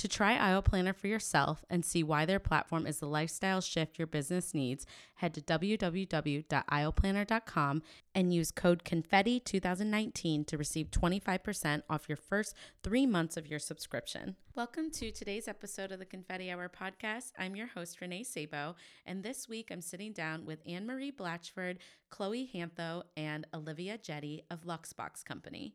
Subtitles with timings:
[0.00, 3.98] To try Aisle Planner for yourself and see why their platform is the lifestyle shift
[3.98, 7.82] your business needs, head to www.aisleplanner.com
[8.14, 14.36] and use code CONFETTI2019 to receive 25% off your first three months of your subscription.
[14.54, 17.32] Welcome to today's episode of the Confetti Hour podcast.
[17.38, 21.76] I'm your host, Renee Sabo, and this week I'm sitting down with Anne Marie Blatchford,
[22.08, 25.74] Chloe Hantho, and Olivia Jette of Luxbox Company.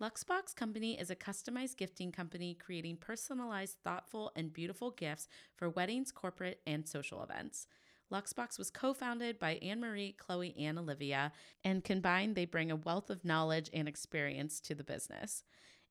[0.00, 6.12] Luxbox Company is a customized gifting company creating personalized, thoughtful, and beautiful gifts for weddings,
[6.12, 7.66] corporate, and social events.
[8.12, 11.32] Luxbox was co founded by Anne Marie, Chloe, and Olivia,
[11.64, 15.42] and combined, they bring a wealth of knowledge and experience to the business.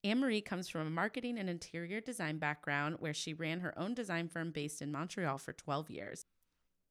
[0.05, 3.93] Anne Marie comes from a marketing and interior design background where she ran her own
[3.93, 6.25] design firm based in Montreal for 12 years.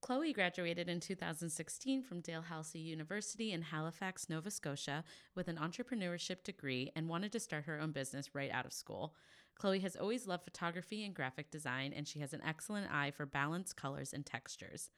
[0.07, 5.03] Chloe graduated in 2016 from Dalhousie University in Halifax, Nova Scotia,
[5.35, 9.17] with an entrepreneurship degree and wanted to start her own business right out of school.
[9.57, 13.27] Chloe has always loved photography and graphic design, and she has an excellent eye for
[13.27, 14.91] balanced colors and textures.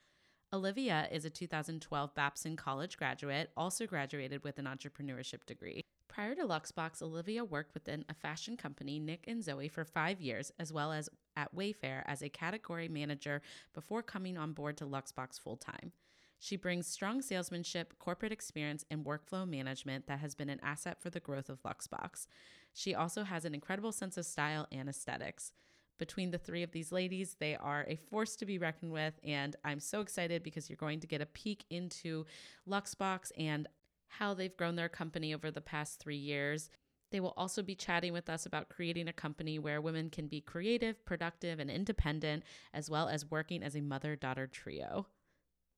[0.52, 5.80] Olivia is a 2012 Babson College graduate, also graduated with an entrepreneurship degree.
[6.10, 10.52] Prior to Luxbox, Olivia worked within a fashion company, Nick and Zoe, for five years,
[10.58, 13.40] as well as at Wayfair as a category manager
[13.72, 15.92] before coming on board to Luxbox full time.
[16.40, 21.10] She brings strong salesmanship, corporate experience, and workflow management that has been an asset for
[21.10, 22.26] the growth of Luxbox.
[22.72, 25.52] She also has an incredible sense of style and aesthetics.
[25.98, 29.56] Between the three of these ladies, they are a force to be reckoned with, and
[29.64, 32.24] I'm so excited because you're going to get a peek into
[32.68, 33.66] Luxbox and
[34.06, 36.70] how they've grown their company over the past three years.
[37.10, 40.40] They will also be chatting with us about creating a company where women can be
[40.40, 45.06] creative, productive, and independent, as well as working as a mother daughter trio.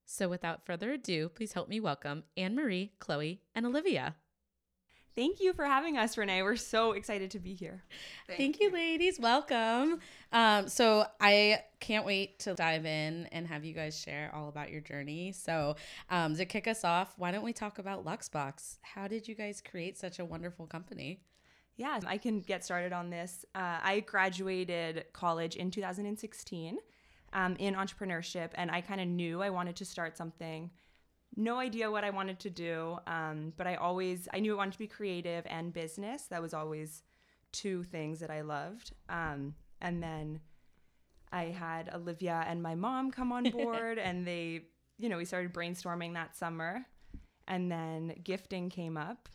[0.04, 4.16] So, without further ado, please help me welcome Anne Marie, Chloe, and Olivia.
[5.16, 6.42] Thank you for having us, Renee.
[6.42, 7.82] We're so excited to be here.
[8.26, 8.68] Thank, Thank you.
[8.68, 8.72] you.
[8.72, 9.18] ladies.
[9.18, 9.98] Welcome.
[10.32, 14.70] Um, so I can't wait to dive in and have you guys share all about
[14.70, 15.32] your journey.
[15.32, 15.74] So
[16.10, 18.78] um, to kick us off, why don't we talk about Luxbox?
[18.82, 21.20] How did you guys create such a wonderful company?
[21.76, 23.44] Yeah, I can get started on this.
[23.54, 26.78] Uh, I graduated college in 2016
[27.32, 30.70] um, in entrepreneurship, and I kind of knew I wanted to start something
[31.36, 34.72] no idea what I wanted to do, um, but I always I knew I wanted
[34.72, 36.24] to be creative and business.
[36.24, 37.02] That was always
[37.52, 38.92] two things that I loved.
[39.08, 40.40] Um, and then
[41.32, 44.62] I had Olivia and my mom come on board, and they,
[44.98, 46.84] you know, we started brainstorming that summer,
[47.46, 49.28] and then gifting came up,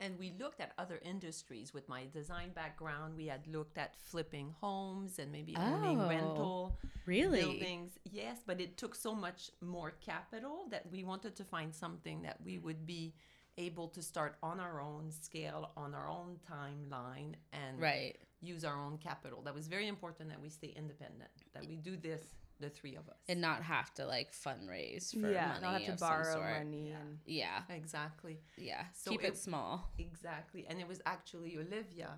[0.00, 3.16] and we looked at other industries with my design background.
[3.16, 7.40] We had looked at flipping homes and maybe oh, owning rental really?
[7.40, 7.92] buildings.
[8.10, 12.38] Yes but it took so much more capital that we wanted to find something that
[12.44, 13.14] we would be
[13.56, 18.16] able to start on our own scale on our own timeline and right.
[18.40, 19.42] use our own capital.
[19.42, 22.20] That was very important that we stay independent that we do this
[22.60, 25.60] the three of us and not have to like fundraise for yeah, money.
[25.62, 26.88] not have to borrow money.
[26.90, 26.96] Yeah.
[26.96, 28.38] And yeah, exactly.
[28.56, 29.90] Yeah, so keep it, it small.
[29.98, 32.10] Exactly, and it was actually Olivia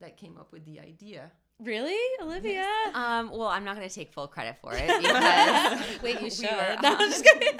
[0.00, 2.52] that came up with the idea Really, Olivia?
[2.52, 2.94] Yes.
[2.94, 6.48] Um, well, I'm not going to take full credit for it because wait, you should.
[6.50, 7.58] We were, no, I'm just kidding.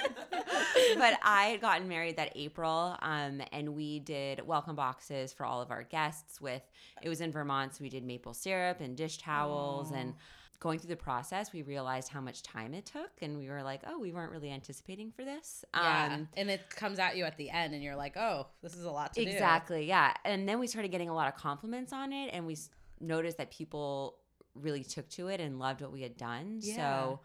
[0.97, 5.61] but I had gotten married that April, um, and we did welcome boxes for all
[5.61, 6.39] of our guests.
[6.39, 6.61] With
[7.01, 10.13] it was in Vermont, so we did maple syrup and dish towels, and
[10.59, 13.81] going through the process, we realized how much time it took, and we were like,
[13.87, 17.37] "Oh, we weren't really anticipating for this." Yeah, um, and it comes at you at
[17.37, 20.13] the end, and you're like, "Oh, this is a lot to exactly, do." Exactly, yeah.
[20.25, 22.57] And then we started getting a lot of compliments on it, and we
[22.99, 24.17] noticed that people
[24.55, 26.59] really took to it and loved what we had done.
[26.61, 26.75] Yeah.
[26.75, 27.19] So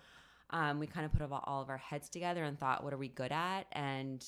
[0.51, 3.09] um, we kind of put all of our heads together and thought, what are we
[3.09, 3.67] good at?
[3.73, 4.25] And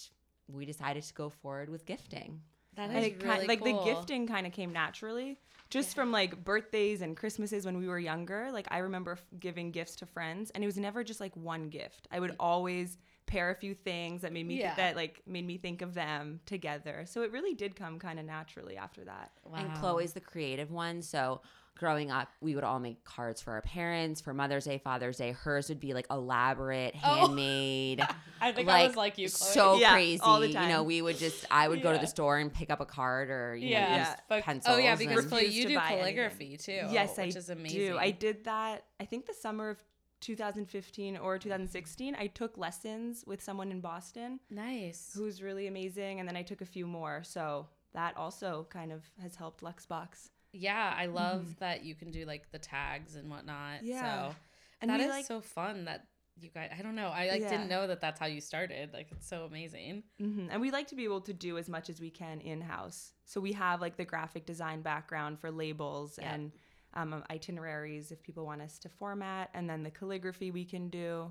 [0.48, 2.40] we decided to go forward with gifting.
[2.76, 3.84] That And is it ki- really like cool.
[3.84, 5.38] the gifting kind of came naturally
[5.68, 9.72] just from like birthdays and christmases when we were younger like i remember f- giving
[9.72, 13.50] gifts to friends and it was never just like one gift i would always pair
[13.50, 14.76] a few things that made me Yeah.
[14.76, 18.24] that like made me think of them together so it really did come kind of
[18.26, 21.02] naturally after that And Chloe's the creative one.
[21.02, 21.40] So
[21.76, 25.32] growing up, we would all make cards for our parents for Mother's Day, Father's Day.
[25.32, 27.26] Hers would be like elaborate, Oh.
[27.26, 28.00] handmade.
[28.40, 29.52] I think I was like you, Chloe.
[29.52, 30.20] so Yeah, crazy.
[30.22, 32.70] all the You know, we would just I would go to the store and pick
[32.70, 33.80] up a card or you yeah.
[33.88, 34.08] know, Yeah.
[34.10, 34.74] use But- pencils.
[34.74, 35.98] oh yeah, because Chloe, you do buy anything.
[35.98, 36.86] calligraphy too.
[36.90, 37.78] yes which i is amazing.
[37.78, 39.78] do i did that i think the summer of
[40.20, 45.12] 2015 or 2016 i took lessons with someone in boston nice.
[45.16, 49.02] who's really amazing and then i took a few more so that also kind of
[49.20, 53.82] has helped luxbox Yeah, I love that you can do like the tags and whatnot.
[53.82, 54.28] Yeah.
[54.30, 54.34] So
[54.80, 56.06] And that is like- so fun that
[56.38, 56.70] you guys.
[56.78, 57.08] I don't know.
[57.08, 57.48] I like Yeah.
[57.50, 58.92] didn't know that that's how you started.
[58.92, 60.02] Like it's so amazing.
[60.18, 62.60] hmm And we like to be able to do as much as we can in
[62.60, 63.12] house.
[63.24, 66.52] So we have like the graphic design background for labels and
[66.94, 71.30] um, itineraries if people want us to format, and then the calligraphy we can do,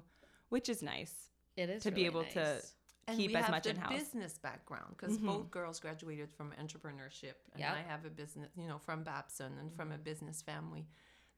[0.49, 1.29] which is nice.
[1.55, 2.73] It is To be really able to nice.
[3.07, 3.91] And keep we as have much the in-house.
[3.91, 5.25] business background because Mhm.
[5.25, 7.73] both girls graduated from entrepreneurship and Yep.
[7.75, 10.87] i have a business you know from babson and from a business family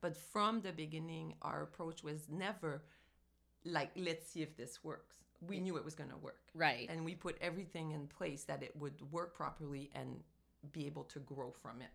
[0.01, 2.83] but from the beginning our approach was never
[3.65, 6.89] like let's see if this works we knew it was going to work right.
[6.89, 10.23] and we put everything in place that it would work properly and
[10.71, 11.91] be able to grow from it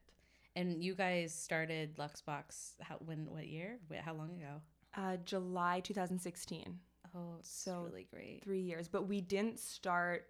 [0.54, 3.78] And you guys started Luxbox how when what year?
[3.88, 4.60] Wait, how long ago?
[4.94, 6.78] Uh, July 2016,
[7.14, 8.42] Oh, it's So, really great.
[8.42, 8.88] three years.
[8.88, 10.28] But we didn't start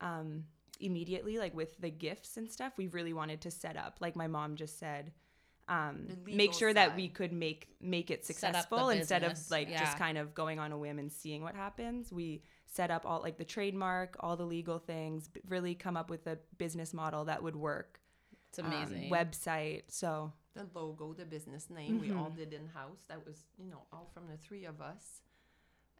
[0.00, 0.44] um,
[0.80, 2.72] immediately, like with the gifts and stuff.
[2.76, 5.12] We really wanted to set up, like my mom just said,
[5.68, 9.22] um, make legal sure that we could make make it Set up the successful instead
[9.22, 9.78] of like yeah.
[9.84, 12.12] just kind of going on a whim and seeing what happens.
[12.12, 16.26] We set up all like the trademark, all the legal things, really come up with
[16.26, 18.00] a business model that would work.
[18.48, 19.10] It's um, amazing.
[19.10, 19.82] website.
[19.88, 22.36] So the logo the business name we all Mhm.
[22.36, 25.22] did in house that was you know all from the three of us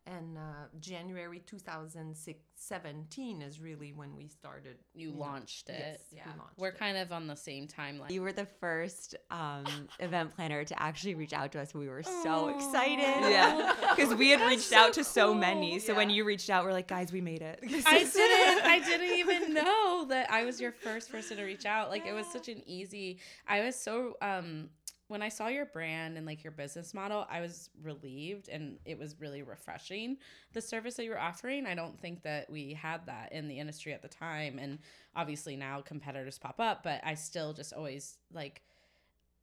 [0.06, 5.76] and uh, january 2017 is really when we started you know, launched it.
[5.78, 6.24] yes, we Yeah.
[6.38, 6.78] launched We're it.
[6.78, 8.10] kind of on the same timeline.
[8.10, 9.64] You were the first um,
[10.00, 11.74] event planner to actually reach out to us.
[11.74, 12.98] We were so excited.
[13.30, 15.78] yeah, because we had That's reached so out to so many.
[15.78, 17.60] So when you reached out, we're like, guys, we made it.
[17.86, 18.64] I didn't.
[18.66, 21.90] I didn't even know that I was your first person to reach out.
[21.90, 23.18] Like it was such an easy.
[23.46, 24.68] I was so um
[25.12, 28.98] when I saw your brand and like your business model, I was relieved and it
[28.98, 30.16] was really refreshing.
[30.54, 33.58] The service that you were offering, I don't think that we had that in the
[33.58, 34.78] industry at the time, and
[35.14, 38.62] obviously now competitors pop up, but I still just always like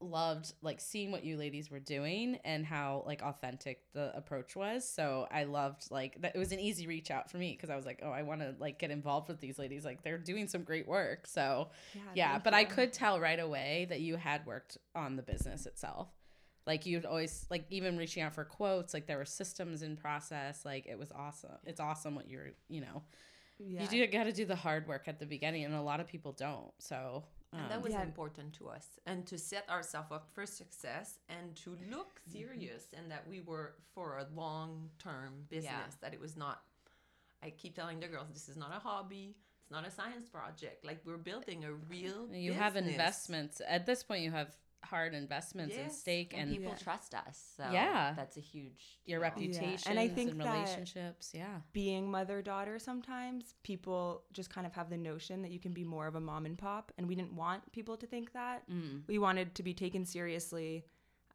[0.01, 4.87] loved like seeing what you ladies were doing and how like authentic the approach was.
[4.87, 7.75] So i loved like that it was an easy reach out for me because i
[7.75, 9.83] was like oh i want to like get involved with these ladies.
[9.83, 11.27] Like they're doing some great work.
[11.27, 11.69] So
[12.15, 15.65] yeah thank but i could tell right away that you had worked on the business
[15.65, 16.07] itself.
[16.65, 20.63] Like you'd always like even reaching out for quotes like there were systems in process.
[20.63, 21.57] Like it was awesome.
[21.65, 23.03] It's awesome what you're you know.
[23.61, 23.81] Yeah.
[23.81, 26.07] you do got to do the hard work at the beginning and a lot of
[26.07, 26.71] people don't.
[26.77, 28.03] So and um, that was Yeah.
[28.03, 32.37] important to us and to set ourselves up for success and to look Mm-hmm.
[32.39, 36.61] serious and that we were for a long term business that it was not
[37.43, 40.83] i keep telling the girls this is not a hobby it's not a science project.
[40.83, 43.61] Like we're building a real you have investments.
[43.67, 44.55] At this point you have
[44.89, 46.77] hard investments in Yes, stake And and people Yeah.
[46.77, 47.53] trust us.
[47.57, 48.13] So Yeah.
[48.15, 49.29] that's a huge your deal.
[49.29, 54.73] reputation And I think that- relationships yeah being mother daughter sometimes people just kind of
[54.73, 57.15] have the notion that you can be more of a mom and pop and we
[57.15, 59.01] didn't want people to think that mm.
[59.07, 60.85] we wanted to be taken seriously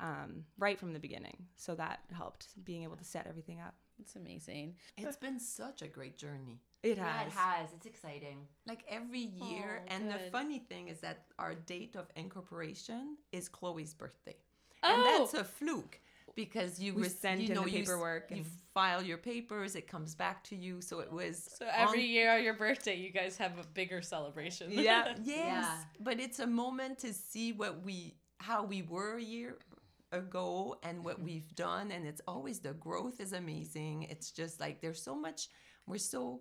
[0.00, 4.16] um, right from the beginning so that helped being able to set everything up it's
[4.16, 7.72] amazing it's been such a great journey it Yeah, has it has.
[7.74, 8.46] It's exciting.
[8.66, 9.82] like every year.
[9.82, 14.36] Oh, and the funny thing is that our date of incorporation is chloe's birthday.
[14.82, 14.94] Oh!
[14.94, 15.98] and that's a fluke
[16.34, 19.18] because you We were sent you in know, the you paperwork you, and- file your
[19.18, 20.80] papers it comes back to you.
[20.82, 24.02] So it was so every on- year on your birthday you guys have a bigger
[24.02, 24.70] celebration.
[24.70, 25.14] Yeah.
[25.22, 25.36] yes.
[25.36, 25.74] Yeah.
[26.00, 29.56] but it's a moment to see what we how we were a year
[30.12, 31.26] ago and what mm-hmm.
[31.26, 31.92] we've done.
[31.92, 34.02] And it's always the growth is amazing.
[34.10, 35.48] It's just like there's so much
[35.86, 36.40] we're so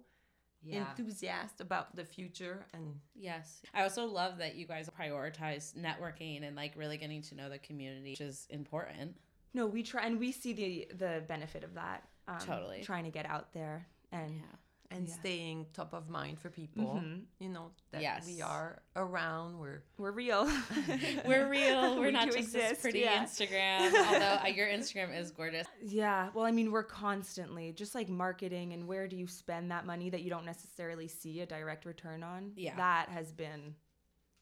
[0.65, 0.89] Yeah.
[0.97, 6.55] enthusiastic about the future and yes i also love that you guys prioritize networking and
[6.55, 9.15] like really getting to know the community which is important
[9.53, 12.81] no we try and we see the the benefit of that um, Totally.
[12.81, 14.57] trying to get out there and yeah
[14.93, 15.13] and Yeah.
[15.15, 16.95] staying top of mind for people.
[17.03, 17.23] Mhm.
[17.39, 18.25] You know that Yes.
[18.27, 19.59] we are around.
[19.59, 20.45] We're We're real.
[21.25, 21.95] We're real.
[21.99, 23.23] We're We not just this exist, pretty yeah.
[23.23, 23.93] Instagram.
[24.07, 25.67] Although uh, your Instagram is gorgeous.
[25.81, 29.85] Yeah, well, I mean, we're constantly just like marketing and where do you spend that
[29.85, 32.53] money that you don't necessarily see a direct return on?
[32.55, 32.75] Yeah.
[32.75, 33.75] That has been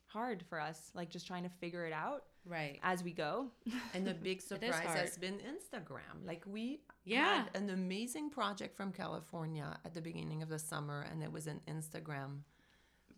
[0.07, 2.79] hard for us, like just trying to figure it out Right.
[2.83, 3.51] as we go.
[3.93, 6.25] and the big surprise has been Instagram.
[6.25, 7.43] Like we Yeah.
[7.43, 11.47] had an amazing project from California at the beginning of the summer, and it was
[11.47, 12.41] an Instagram.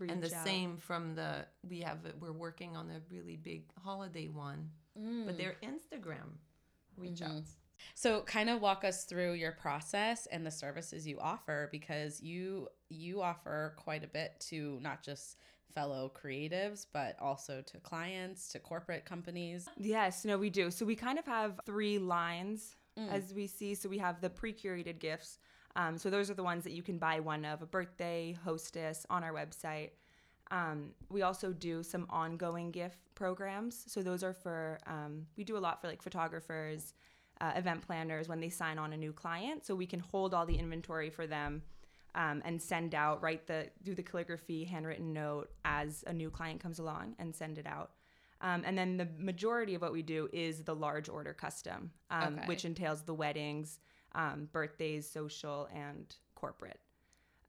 [0.01, 0.45] and the out.
[0.45, 5.25] same from the we have we're working on a really big holiday one, Mm.
[5.25, 6.37] but they're Instagram
[6.97, 7.37] reach Mhm.
[7.37, 7.55] outs.
[7.95, 12.67] So kind of walk us through your process and the services you offer because you
[12.89, 15.37] you offer quite a bit to not just
[15.73, 19.67] fellow creatives but also to clients, to corporate companies.
[19.77, 20.69] Yes, no, we do.
[20.71, 23.09] So we kind of have three lines Mm.
[23.09, 23.73] as we see.
[23.73, 25.39] So we have the pre-curated gifts.
[25.75, 29.03] Um, so those are the ones that you can buy one of a birthday, hostess
[29.09, 29.91] on our website.
[30.51, 33.83] Um, we also do some ongoing gift programs.
[33.91, 36.93] So those are for um, we do a lot for like photographers,
[37.41, 39.65] uh, event planners when they sign on a new client.
[39.65, 41.63] So we can hold all the inventory for them.
[42.15, 46.61] Um, and send out, write the, do the calligraphy, handwritten note as a new client
[46.61, 47.91] comes along and send it out.
[48.39, 52.35] Um, and then the majority of what we do is the large order custom, um,
[52.35, 52.45] Okay.
[52.45, 53.79] which entails the weddings,
[54.13, 56.79] um, birthdays, social, and corporate.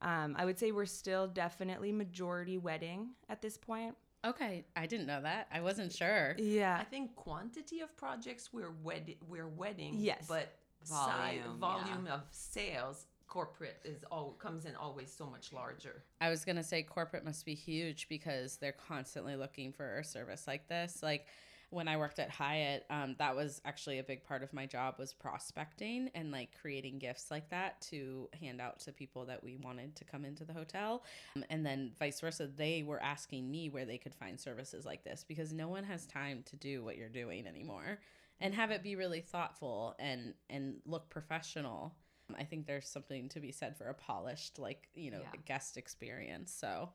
[0.00, 3.94] Um, I would say we're still definitely majority wedding at this point.
[4.24, 5.48] Okay, I didn't know that.
[5.52, 6.34] I wasn't sure.
[6.38, 6.78] Yeah.
[6.80, 9.96] I think quantity of projects we're wed we're wedding.
[9.98, 10.24] Yes.
[10.26, 10.54] But
[10.84, 11.56] Volume, size, yeah.
[11.58, 16.04] volume of sales, corporate is all comes in always so much larger.
[16.20, 20.46] I was gonna say corporate must be huge because they're constantly looking for a service
[20.46, 21.00] like this.
[21.02, 21.26] Like
[21.70, 24.94] when I worked at Hyatt, um, that was actually a big part of my job
[25.00, 29.56] was prospecting and like creating gifts like that to hand out to people that we
[29.56, 31.02] wanted to come into the hotel,
[31.34, 32.46] Um, and then vice versa.
[32.46, 36.06] They were asking me where they could find services like this because no one has
[36.06, 37.98] time to do what you're doing anymore,
[38.40, 41.96] and have it be really thoughtful and and look professional.
[42.38, 45.40] I think there's something to be said for a polished, like, you know, Yeah.
[45.44, 46.52] guest experience.
[46.52, 46.90] So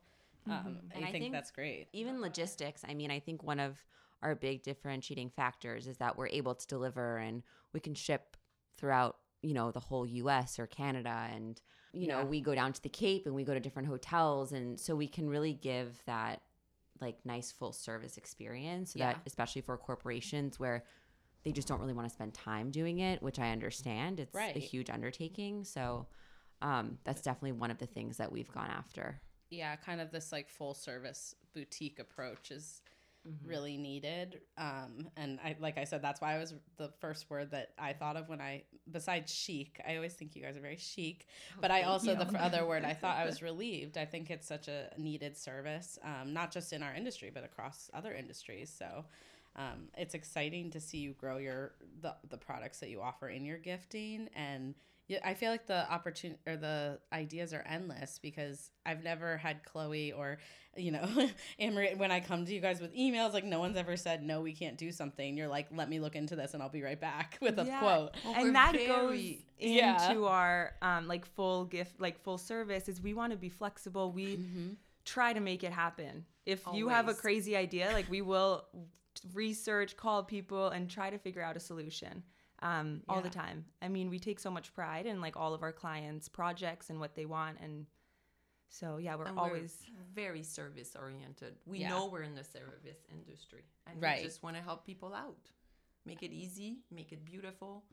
[0.46, 1.88] um, And I, I think, think- that's great.
[1.92, 3.84] even logistics i mean i think one of
[4.22, 7.42] our big differentiating factors is that we're able to deliver and
[7.74, 8.38] we can ship
[8.78, 11.60] throughout you know the whole us or canada and
[11.92, 12.22] you Yeah.
[12.22, 14.96] know we go down to the cape and we go to different hotels and so
[14.96, 16.40] we can really give that
[17.02, 19.12] like nice full service experience so Yeah.
[19.12, 20.84] that especially for corporations where
[21.44, 24.56] they just don't really want to spend time doing it which i understand it's Right.
[24.56, 26.06] a huge undertaking so
[26.62, 29.20] um, that's definitely one of the things that we've gone after
[29.50, 32.82] Yeah, kind of this like full service boutique approach is
[33.28, 33.48] Mm-hmm.
[33.48, 34.40] really needed.
[34.58, 37.92] Um, and I, like I said, that's why I was the first word that I
[37.92, 41.26] thought of when I, besides chic, I always think you guys are very chic.
[41.60, 43.98] but I also, the other word I thought I was relieved.
[43.98, 47.90] I think it's such a needed service, um, not just in our industry, but across
[47.94, 48.70] other industries.
[48.76, 49.04] So
[49.56, 53.44] um, it's exciting to see you grow your the, the products that you offer in
[53.44, 54.74] your gifting and
[55.08, 59.64] yeah, I feel like the opportunity or the ideas are endless because I've never had
[59.64, 60.38] Chloe or,
[60.76, 61.04] you know,
[61.58, 64.22] Anne Marie, when I come to you guys with emails, like no one's ever said,
[64.22, 65.36] no, we can't do something.
[65.36, 67.80] You're like, let me look into this and I'll be right back with a Yeah.
[67.80, 68.10] quote.
[68.24, 72.88] Well, we're and that goes very- into our um, like full gift, like full service.
[72.88, 74.12] Is we want to be flexible.
[74.12, 74.68] We Mm-hmm.
[75.04, 76.24] try to make it happen.
[76.46, 78.64] If you have a crazy idea, like we will
[79.34, 82.22] research, call people, and try to figure out a solution.
[82.62, 83.64] Um, all the time.
[83.80, 87.00] I mean, we take so much pride in like all of our clients' projects and
[87.00, 87.86] what they want, and
[88.68, 89.78] so yeah, we're And always
[90.14, 91.56] very service oriented.
[91.64, 91.88] We Yeah.
[91.88, 94.18] know we're in the service industry, and Right.
[94.20, 95.50] we just want to help people out,
[96.04, 97.86] make it easy, make it beautiful,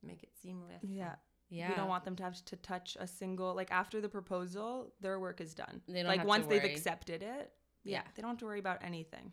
[0.00, 0.84] make it seamless.
[0.84, 1.16] yeah.
[1.50, 1.68] Yeah.
[1.70, 5.18] We don't want them to have to touch a single like after the proposal, their
[5.18, 5.82] work is done.
[5.88, 7.52] They don't like have to once they've accepted it,
[7.82, 8.02] yeah, Yeah.
[8.14, 9.32] they don't have to worry about anything.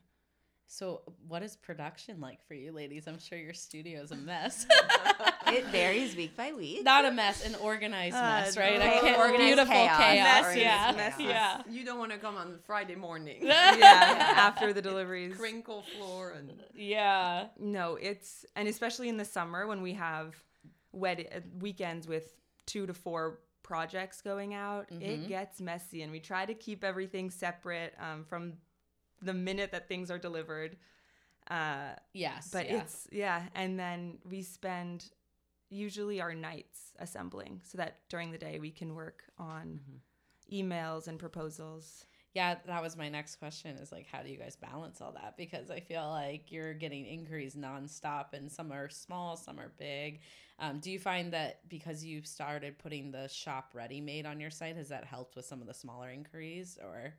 [0.74, 3.06] So, what is production like for you ladies?
[3.06, 4.66] I'm sure your studio is a mess.
[5.48, 8.78] it varies week by week Not a mess, an organized Uh, mess, right?
[8.78, 8.98] okay.
[8.98, 9.98] I can't, Organized beautiful chaos.
[10.00, 10.44] chaos.
[10.46, 10.94] Messy, Yeah.
[10.96, 11.24] messy.
[11.26, 11.62] Yeah.
[11.70, 13.40] You don't want to come on Friday morning.
[13.42, 15.36] yeah, after the deliveries.
[15.36, 17.48] Crinkle floor and Yeah.
[17.60, 20.36] No, it's and especially in the summer when we have
[20.94, 22.34] wed uh, weekends with
[22.66, 25.02] two to four projects going out, Mhm.
[25.02, 28.54] it gets messy, and we try to keep everything separate um, from
[29.22, 30.78] the minute that things are delivered.
[31.50, 32.50] Uh, Yes.
[32.52, 32.82] but yeah.
[32.82, 35.10] it's yeah, and then we spend
[35.70, 39.80] usually our nights assembling so that during the day we can work on
[40.52, 42.06] emails and proposals.
[42.34, 45.36] Yeah, that was my next question is like, how do you guys balance all that?
[45.36, 50.22] Because I feel like you're getting inquiries nonstop and some are small, some are big.
[50.60, 54.50] Um, do you find that because you've started putting the shop ready made on your
[54.52, 57.14] site, has that helped with some of the smaller inquiries or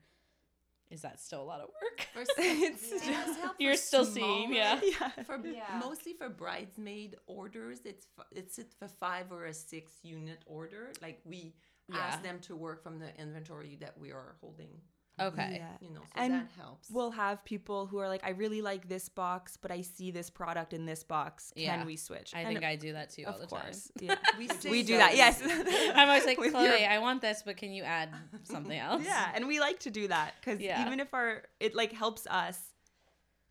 [0.93, 2.07] is that still a lot of work?
[2.13, 4.81] For, It's it does You're still seeing, yeah.
[5.01, 5.11] Yeah.
[5.25, 5.79] For Yeah.
[5.81, 10.93] mostly for bridesmaid orders, it's it's it for five or a six unit order.
[11.01, 11.55] Like we
[11.89, 11.99] Yeah.
[12.07, 14.81] ask them to work from the inventory that we are holding.
[15.21, 15.57] Okay.
[15.57, 15.69] Yeah.
[15.81, 16.91] You know, so And that helps.
[16.91, 20.31] We'll have people who are like, I really like this box, but I see this
[20.31, 21.53] product in this box.
[21.55, 21.85] Can Yeah.
[21.85, 22.33] we switch?
[22.35, 23.91] I And think I do that too all of the course.
[23.99, 24.09] time.
[24.09, 24.17] Yeah.
[24.39, 24.99] we, we say do so.
[24.99, 25.15] that.
[25.17, 25.43] Yes.
[25.95, 28.09] I'm always like, With Chloe, your- I want this, but can you add
[28.45, 29.05] something else?
[29.05, 30.85] Yeah, and we like to do that because Yeah.
[30.87, 32.59] even if our it like helps us,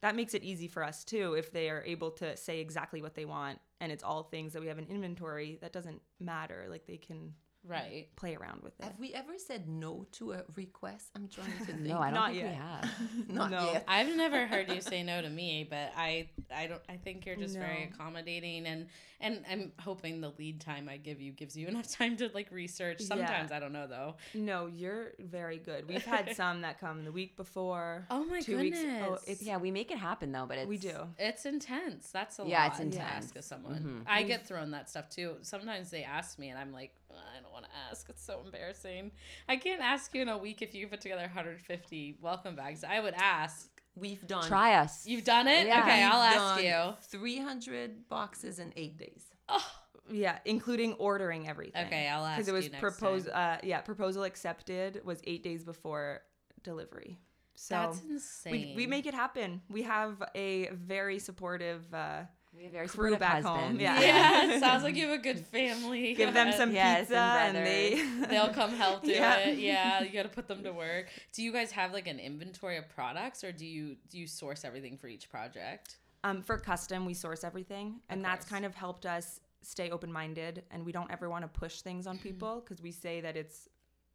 [0.01, 1.35] that makes it easy for us too.
[1.35, 4.61] If they are able to say exactly what they want, and it's all things that
[4.61, 6.65] we have in inventory, that doesn't matter.
[6.69, 7.33] Like they can
[7.67, 8.07] Right.
[8.15, 8.83] play around with it.
[8.85, 11.09] Have we ever said no to a request?
[11.15, 11.79] I'm trying to think.
[11.81, 12.49] No, I don't Not think yet.
[12.49, 13.29] we have.
[13.29, 13.71] Not No.
[13.73, 13.83] yet.
[13.87, 17.35] I've never heard you say no to me, but I I don't I think you're
[17.35, 18.87] just very accommodating and
[19.19, 22.51] and I'm hoping the lead time I give you gives you enough time to like
[22.51, 22.97] research.
[23.01, 23.07] Yeah.
[23.07, 24.15] Sometimes I don't know though.
[24.33, 25.87] No, you're very good.
[25.87, 28.07] We've had some that come the week before.
[28.09, 28.79] Oh my two goodness.
[28.83, 29.03] weeks.
[29.07, 30.95] Oh, it's Yeah, we make it happen though, but it's we do.
[31.19, 32.09] It's intense.
[32.11, 34.03] That's a Yeah, lot it's to ask of someone.
[34.07, 34.09] Mhm.
[34.11, 35.35] I get thrown that stuff too.
[35.43, 38.09] Sometimes they ask me and I'm like, "Ugh, I don't want to ask.
[38.09, 39.11] It's so embarrassing.
[39.49, 42.83] I can't ask you in a week if you put together 150 welcome bags.
[42.83, 43.69] I would ask.
[43.95, 44.47] We've done.
[44.47, 45.05] Try us.
[45.05, 45.67] You've done it?
[45.67, 45.81] Yeah.
[45.81, 46.95] Okay, we've I'll ask done you.
[47.09, 49.25] 300 boxes in eight days.
[49.49, 49.65] Oh,
[50.09, 51.85] Yeah, including ordering everything.
[51.87, 53.27] Okay, I'll ask because it was you next proposed.
[53.29, 56.21] Uh, yeah, proposal accepted was eight days before
[56.63, 57.19] delivery.
[57.55, 58.51] So that's insane.
[58.51, 59.61] we, we make it happen.
[59.69, 61.81] We have a very supportive.
[61.93, 62.27] Uh, We have
[62.71, 63.99] very crew supportive back home, yeah.
[63.99, 66.13] Yeah, sounds like you have a good family.
[66.13, 69.37] give them some Yes, pizza and and, they They'll come help do Yeah.
[69.39, 69.57] it.
[69.57, 71.07] Yeah, you got to put them to work.
[71.33, 74.65] Do you guys have like an inventory of products, or do you do you source
[74.65, 75.97] everything for each project?
[76.23, 80.63] Um, for custom, we source everything, and that's kind of helped us stay open minded.
[80.71, 83.67] And we don't ever want to push things on people because we say that it's,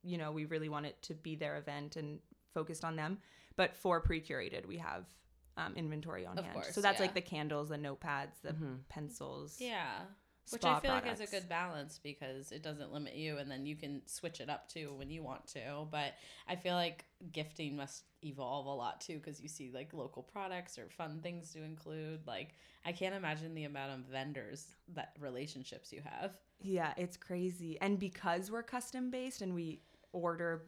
[0.04, 2.20] you know, we really want it to be their event and
[2.54, 3.18] focused on them.
[3.56, 5.04] But for pre curated, we have
[5.56, 6.54] um, inventory on Of hand.
[6.54, 7.06] course, so that's yeah.
[7.06, 8.80] like the candles, the notepads, the Mhm.
[8.88, 9.60] pencils.
[9.60, 10.04] Yeah.
[10.50, 13.66] Which I feel like is a good balance because it doesn't limit you and then
[13.66, 15.88] you can switch it up too when you want to.
[15.90, 16.14] But
[16.46, 20.78] I feel like gifting must evolve a lot too because you see like local products
[20.78, 22.28] or fun things to include.
[22.28, 26.38] Like, I can't imagine the amount of vendors that relationships you have.
[26.62, 27.80] Yeah, it's crazy.
[27.80, 29.80] And because we're custom based and we
[30.12, 30.62] order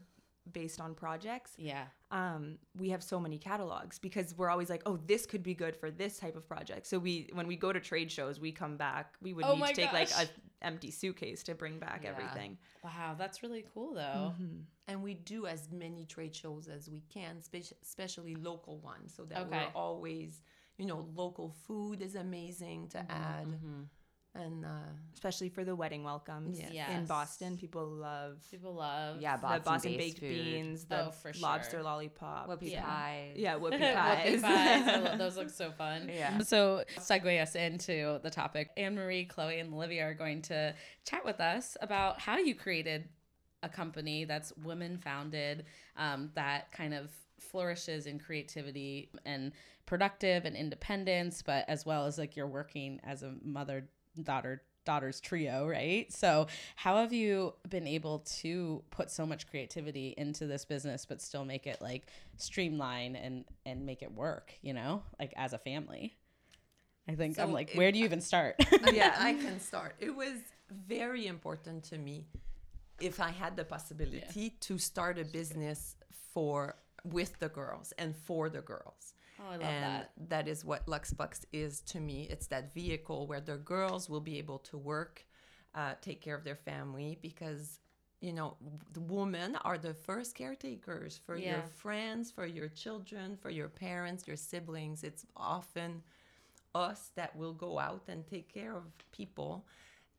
[0.53, 1.87] based on projects, Yeah.
[2.11, 5.77] um, we have so many catalogs because we're always like, oh, this could be good
[5.77, 6.87] for this type of project.
[6.87, 9.15] So we, when we go to trade shows, we come back.
[9.21, 10.25] We would Oh need to take like gosh.
[10.25, 10.29] a
[10.67, 12.11] empty suitcase to bring back Yeah.
[12.11, 12.59] everything.
[12.83, 14.35] Wow, that's really cool though.
[14.41, 14.65] Mhm.
[14.89, 19.25] And we do as many trade shows as we can, spe- especially local ones, so
[19.27, 19.51] that Okay.
[19.67, 20.43] we're always,
[20.77, 23.47] you know, local food is amazing to add.
[23.49, 23.89] Mhm.
[24.35, 24.69] And uh,
[25.14, 26.91] Especially for the wedding welcomes Yes.
[26.97, 29.21] in Boston, people love People love.
[29.21, 30.45] Yeah, the Boston, Boston baked baked food.
[30.45, 31.83] beans, the Oh, for lobster sure.
[31.83, 32.83] lollipop, Whoopie Yeah.
[32.85, 33.33] pie.
[33.35, 34.43] yeah, whoopie Whoopie pies.
[34.43, 34.88] pies.
[34.88, 36.09] I love- Those look so fun.
[36.14, 36.38] Yeah.
[36.41, 38.71] So, segue us into the topic.
[38.77, 43.09] Anne Marie, Chloe, and Olivia are going to chat with us about how you created
[43.64, 45.64] a company that's women founded,
[45.97, 47.11] um, that kind of
[47.41, 49.51] flourishes in creativity and
[49.87, 53.88] productive and independence, but as well as like you're working as a mother
[54.22, 56.11] daughter daughters trio right?
[56.12, 61.20] So how have you been able to put so much creativity into this business but
[61.20, 62.07] still make it like
[62.38, 66.16] streamline and and make it work you know like as a family?
[67.07, 68.57] I think i'm like it- where do you even start?
[68.92, 69.94] Yeah, I can start.
[69.98, 70.38] It was
[70.70, 72.26] very important to me
[73.00, 75.96] if I had the possibility to start a business
[76.33, 79.14] for with the girls and for the girls.
[79.40, 82.27] Oh i love and that that is what Luxbox is to me.
[82.31, 85.24] It's that vehicle where the girls will be able to work,
[85.74, 87.81] uh, take care of their family because
[88.20, 88.57] you know
[88.92, 91.53] the women are the first caretakers for Yeah.
[91.53, 95.05] your friends, for your children, for your parents, your siblings.
[95.05, 96.03] It's often
[96.74, 99.66] us that will go out and take care of people.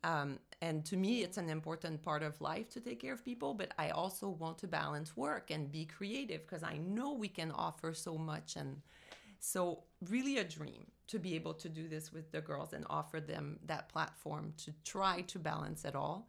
[0.03, 3.53] Um, and to me, it's an important part of life to take care of people,
[3.53, 7.51] but I also want to balance work and be creative because I know we can
[7.51, 8.55] offer so much.
[8.55, 8.81] And
[9.39, 13.19] so, really, a dream to be able to do this with the girls and offer
[13.19, 16.27] them that platform to try to balance it all.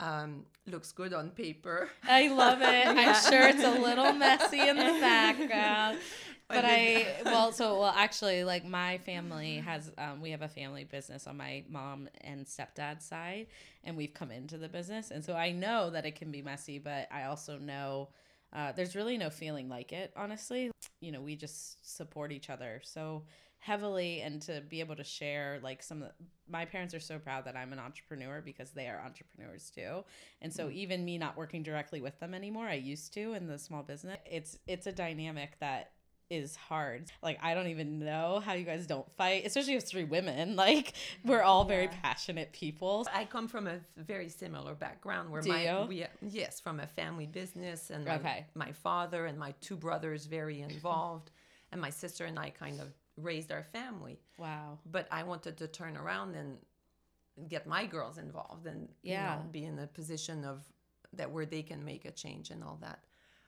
[0.00, 1.88] Um, looks good on paper.
[2.06, 2.86] I love it.
[2.96, 5.98] I'm sure it's a little messy in the background.
[6.50, 10.84] But I well so well actually like my family has um, we have a family
[10.84, 13.48] business on my mom and stepdad's side
[13.84, 16.78] and we've come into the business and so I know that it can be messy
[16.78, 18.08] but I also know
[18.50, 20.70] Uh, there's really no feeling like it, honestly.
[21.02, 23.24] You know, we just support each other so
[23.58, 26.14] heavily, and to be able to share like some of the,
[26.50, 30.04] my parents are so proud that I'm an entrepreneur because they are entrepreneurs too.
[30.40, 30.78] And so mm-hmm.
[30.78, 34.18] even me not working directly with them anymore, I used to in the small business.
[34.30, 35.92] It's it's a dynamic that
[36.30, 37.10] is hard.
[37.22, 40.56] Like I don't even know how you guys don't fight, especially with three women.
[40.68, 40.94] Like
[41.24, 43.06] we're all very passionate people.
[43.14, 47.26] I come from a very similar background where Do my we yes from a family
[47.26, 48.46] business and my, Okay.
[48.54, 51.30] my father and my two brothers very involved
[51.72, 54.78] and my sister and I kind of raised our family Wow.
[54.86, 56.58] but I wanted to turn around and
[57.48, 59.34] get my girls involved and Yeah.
[59.36, 60.64] you know be in a position of
[61.14, 63.00] that where they can make a change and all that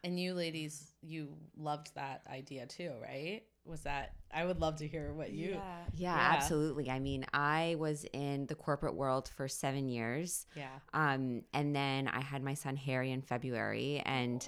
[0.03, 3.43] And you ladies, you loved that idea too, right?
[3.67, 5.85] Was that I would love to hear what you Yeah.
[5.93, 6.33] Yeah, Yeah.
[6.37, 6.89] absolutely.
[6.89, 10.47] I mean, I was in the corporate world for seven years.
[10.57, 10.79] Yeah.
[10.95, 14.41] Um, and then I had my son Harry in February, and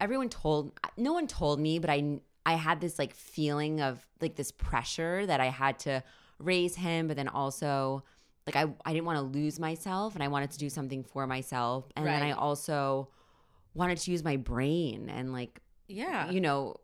[0.00, 4.34] everyone told no one told me, but I I had this like feeling of like
[4.36, 6.02] this pressure that I had to
[6.38, 8.02] raise him, but then also
[8.46, 11.26] like I I didn't want to lose myself, and I wanted to do something for
[11.26, 13.10] myself, and then I also
[13.74, 16.30] wanted to use my brain and like Yeah.
[16.30, 16.76] you know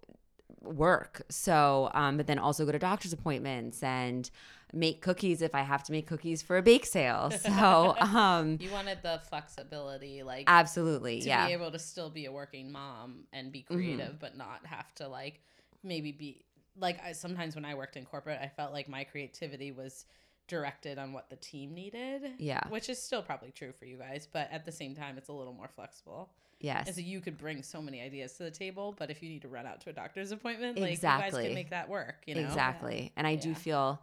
[0.60, 1.22] work.
[1.30, 4.30] So um but then also go to doctor's appointments and
[4.72, 7.30] make cookies if i have to make cookies for a bake sale.
[7.46, 11.46] So um You wanted the flexibility, like absolutely to yeah.
[11.46, 15.08] be able to still be a working mom and be creative, but not have to
[15.08, 15.40] like
[15.84, 16.44] maybe be
[16.78, 20.06] like I, sometimes when I worked in corporate, I felt like my creativity was
[20.46, 22.32] directed on what the team needed.
[22.38, 22.66] Yeah.
[22.68, 25.32] which is still probably true for you guys, but at the same time, it's a
[25.32, 26.30] little more flexible.
[26.60, 29.28] yes And so you could bring so many ideas to the table, but if you
[29.28, 32.16] need to run out to a doctor's appointment, like you guys can make that work.
[32.26, 34.00] You know, exactly and i do feel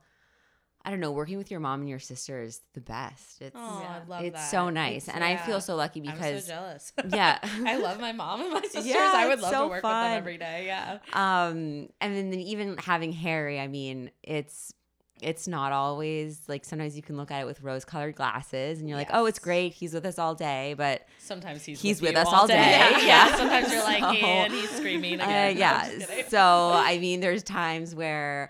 [0.84, 3.80] i don't know working with your mom and your sister is the best it's Oh,
[3.80, 4.00] I Yeah.
[4.08, 4.52] love it's that.
[4.52, 6.94] so nice It's- and i feel so lucky because I'm because so jealous.
[7.13, 8.86] yeah I love my mom and my sisters.
[8.88, 10.04] Yeah, I would love so to work fun.
[10.04, 10.65] with them every day.
[10.65, 10.98] Yeah.
[11.13, 14.74] um and then even having harry i mean it's
[15.22, 18.89] it's not always like sometimes you can look at it with rose colored glasses and
[18.89, 22.10] you're like oh it's great he's with us all day but Sometimes he's He's with,
[22.15, 22.56] with us all all day.
[22.56, 22.89] day.
[23.06, 23.28] Yeah.
[23.28, 23.36] Yeah.
[23.38, 25.30] Sometimes you're like, So, and he's screaming uh, again.
[25.30, 26.26] No, I'm yeah just kidding.
[26.30, 28.50] so i mean there's times where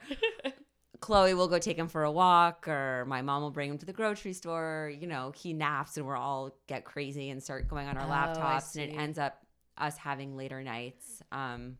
[1.01, 3.85] chloe will go take him for a walk or my mom will bring him to
[3.85, 7.87] the grocery store you know he naps and we're all get crazy and start going
[7.87, 9.43] on our Oh, laptops and it ends up
[9.77, 11.77] us having later nights um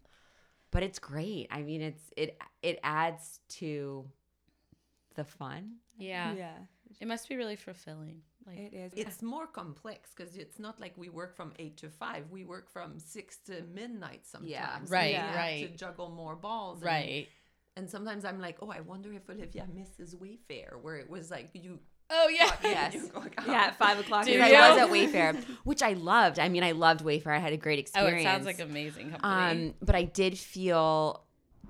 [0.72, 4.06] but it's great i mean it's it it adds to
[5.16, 6.34] the fun yeah.
[6.34, 6.54] Yeah.
[7.00, 8.22] It must be really fulfilling.
[8.48, 8.92] Like, It is.
[8.96, 12.72] it's more complex because it's not like we work from eight to five we work
[12.72, 15.70] from six to midnight sometimes Right, We have right.
[15.72, 17.28] to juggle more balls and- right.
[17.78, 21.50] And sometimes i'm like oh i wonder if olivia misses wayfair where it was like
[21.54, 21.80] you
[22.14, 22.48] Oh, yeah.
[22.48, 22.94] thought, Yes.
[22.94, 23.10] you
[23.48, 24.26] yeah, at five o'clock.
[24.26, 24.62] Do in Because the you?
[24.62, 26.40] I was at Wayfair, which I loved.
[26.40, 27.34] I mean, I loved Wayfair.
[27.34, 28.12] I had a great experience.
[28.12, 28.44] Oh, experience.
[28.44, 29.68] it sounds like amazing company.
[29.70, 31.24] Um, but I did feel,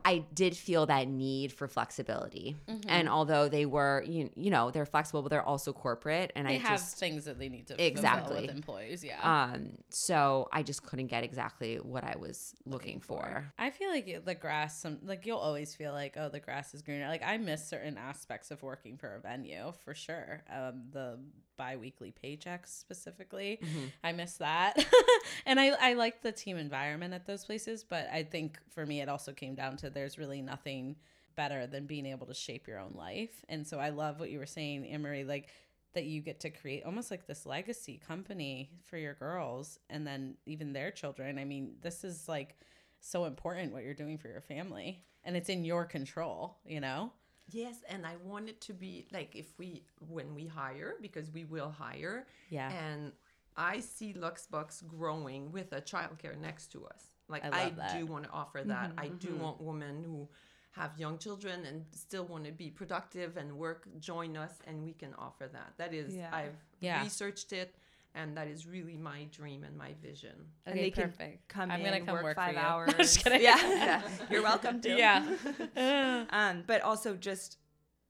[0.06, 2.56] I did feel that need for flexibility.
[2.68, 2.90] Mm-hmm.
[2.90, 6.32] And although they were, you, you know, they're flexible, but they're also corporate.
[6.36, 8.42] And they I have just, things that they need to Exactly.
[8.42, 9.04] with employees.
[9.04, 9.20] Yeah.
[9.22, 13.52] um, so I just couldn't get exactly what I was looking, for.
[13.58, 16.82] I feel like the grass, some like you'll always feel like, oh, the grass is
[16.82, 17.08] greener.
[17.08, 20.44] Like I miss certain aspects of working for a venue for sure.
[20.54, 21.20] Um, the
[21.62, 23.86] biweekly paychecks specifically, mm-hmm.
[24.04, 24.84] I miss that,
[25.46, 27.84] and I I like the team environment at those places.
[27.84, 30.96] But I think for me, it also came down to there's really nothing
[31.36, 33.46] better than being able to shape your own life.
[33.48, 35.50] And so I love what you were saying, Anne Marie, like
[35.94, 40.36] that you get to create almost like this legacy company for your girls and then
[40.48, 41.38] even their children.
[41.38, 42.58] I mean, this is like
[43.02, 47.12] so important what you're doing for your family and it's in your control, you know?
[47.52, 51.46] Yes, and I want it to be like if we when we hire because we
[51.46, 52.28] will hire.
[52.50, 52.72] Yeah.
[52.72, 53.12] And
[53.58, 57.04] I see Luxbox growing with a childcare next to us.
[57.28, 58.90] Like I I, do want to offer that.
[58.92, 59.44] Mm-hmm, I do mm-hmm.
[59.44, 60.28] want women who
[60.72, 64.94] have young children and still want to be productive and work join us and we
[64.94, 65.74] can offer that.
[65.78, 66.30] That is Yeah.
[66.34, 67.04] I've Yeah.
[67.04, 67.76] researched it
[68.16, 70.36] and that is really my dream and my vision.
[70.66, 71.48] and Okay, they can perfect.
[71.48, 72.92] come I'm in, gonna come work, work for five hours.
[72.92, 73.42] No, just kidding.
[73.42, 74.02] Yeah, yeah.
[74.30, 74.98] You're welcome to.
[74.98, 76.26] Yeah.
[76.32, 77.58] um, but also just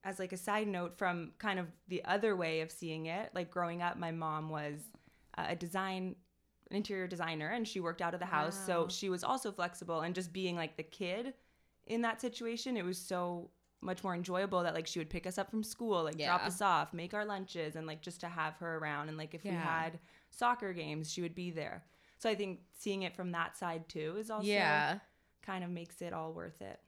[0.04, 3.52] as like a side note from kind of the other way of seeing it, like
[3.52, 4.80] growing up, my mom was
[5.38, 6.16] uh, a design
[6.72, 10.02] an interior designer and she worked out of the house so she was also flexible
[10.02, 11.34] and just being like the kid
[11.88, 13.50] in that situation it was so
[13.82, 16.62] much more enjoyable that like she would pick us up from school like drop us
[16.62, 19.10] off make our lunches and like just to have her around.
[19.10, 21.84] And like if we had soccer games she would be there.
[22.18, 25.00] So i think seeing it from that side too is also yeah.
[25.42, 26.80] kind of makes it all worth it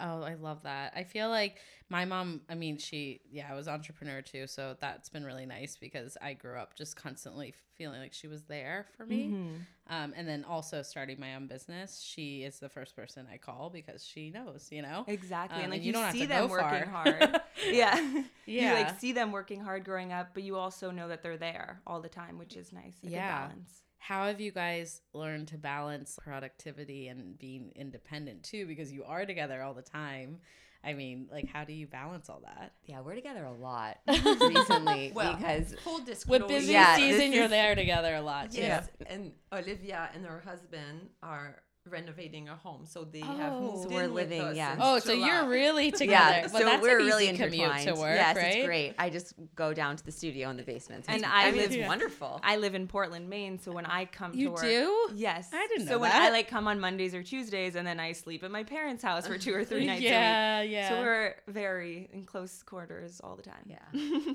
[0.00, 0.92] Oh, I love that.
[0.96, 4.46] I feel like my mom, I mean, she, yeah, I was entrepreneur too.
[4.46, 8.42] So that's been really nice because I grew up just constantly feeling like she was
[8.44, 9.28] there for me.
[9.28, 9.56] Mm-hmm.
[9.94, 13.70] Um, and then also starting my own business, she is the first person I call
[13.70, 15.04] because she knows, you know?
[15.06, 15.58] Exactly.
[15.58, 17.40] Um, and like and you, you don't have see them working hard.
[17.70, 18.22] yeah.
[18.46, 18.78] Yeah.
[18.78, 21.80] You like see them working hard growing up, but you also know that they're there
[21.86, 22.98] all the time, which is nice.
[23.00, 23.46] Good Yeah.
[23.48, 23.83] balance.
[24.06, 28.66] How have you guys learned to balance productivity and being independent too?
[28.66, 30.40] Because you are together all the time.
[30.84, 32.74] I mean, like, how do you balance all that?
[32.84, 36.44] Yeah, we're together a lot recently Well, because full disclosure.
[36.44, 38.60] With busy Yeah, season, you're is- there together a lot too.
[38.60, 43.60] Yes, and Olivia and her husband are renovating a home, so they have Oh.
[43.60, 44.76] moved So we're with living, us yeah.
[44.80, 45.26] Oh, so July.
[45.26, 46.08] you're really together.
[46.08, 47.88] yeah, Well, so that's we're an really easy commute intertwined.
[47.88, 48.46] to work, yes, right?
[48.56, 48.94] it's great.
[48.98, 51.64] I just go down to the studio in the basement, And It's- I mean, live-
[51.66, 51.86] it's Yeah.
[51.88, 52.40] wonderful.
[52.42, 55.10] I live in Portland, Maine, so when I come You to work, do?
[55.14, 56.12] yes, I didn't So know when.
[56.12, 59.26] I like come on Mondays or Tuesdays, and then I sleep at my parents' house
[59.26, 60.72] for two or three nights yeah, a week.
[60.72, 60.88] yeah.
[60.88, 63.64] So we're very in close quarters all the time.
[63.66, 63.78] Yeah.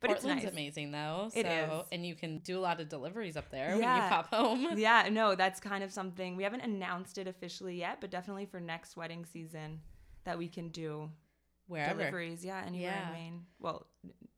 [0.00, 0.52] but Portland's it's nice.
[0.52, 1.30] amazing though.
[1.34, 1.86] It so, is.
[1.92, 4.68] and you can do a lot of deliveries up there when you pop home.
[4.76, 6.83] Yeah, no, that's kind of something we haven't announced
[7.18, 9.80] it officially yet, but definitely for next wedding season
[10.24, 11.10] that we can do
[11.66, 11.98] Wherever.
[11.98, 12.44] deliveries.
[12.44, 13.06] Yeah, anywhere Yeah.
[13.08, 13.46] in Maine.
[13.58, 13.86] Well,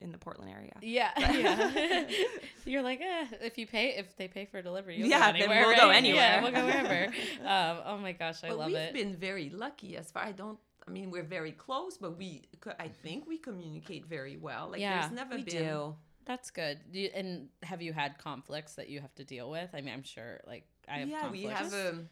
[0.01, 0.75] in the Portland area.
[0.83, 2.07] Yeah, yeah.
[2.65, 5.43] You're like, eh, if you pay, if they pay for delivery, you'll Yeah, go then
[5.51, 5.67] anywhere.
[5.67, 6.17] we'll go anywhere.
[6.21, 7.05] Yeah, we'll go wherever.
[7.45, 8.93] um, oh my gosh, I But love we've it.
[8.95, 10.23] been very lucky as far.
[10.25, 10.59] I don't.
[10.87, 12.43] I mean, we're very close, but we.
[12.79, 14.69] I think we communicate very well.
[14.71, 15.65] Like Yeah, there's never we been.
[15.65, 15.95] do.
[16.27, 16.81] That's good.
[16.93, 19.71] Do you, and have you had conflicts that you have to deal with?
[19.75, 20.41] I mean, I'm sure.
[20.47, 21.45] Like, I have Yeah, conflicts.
[21.45, 22.09] We have um,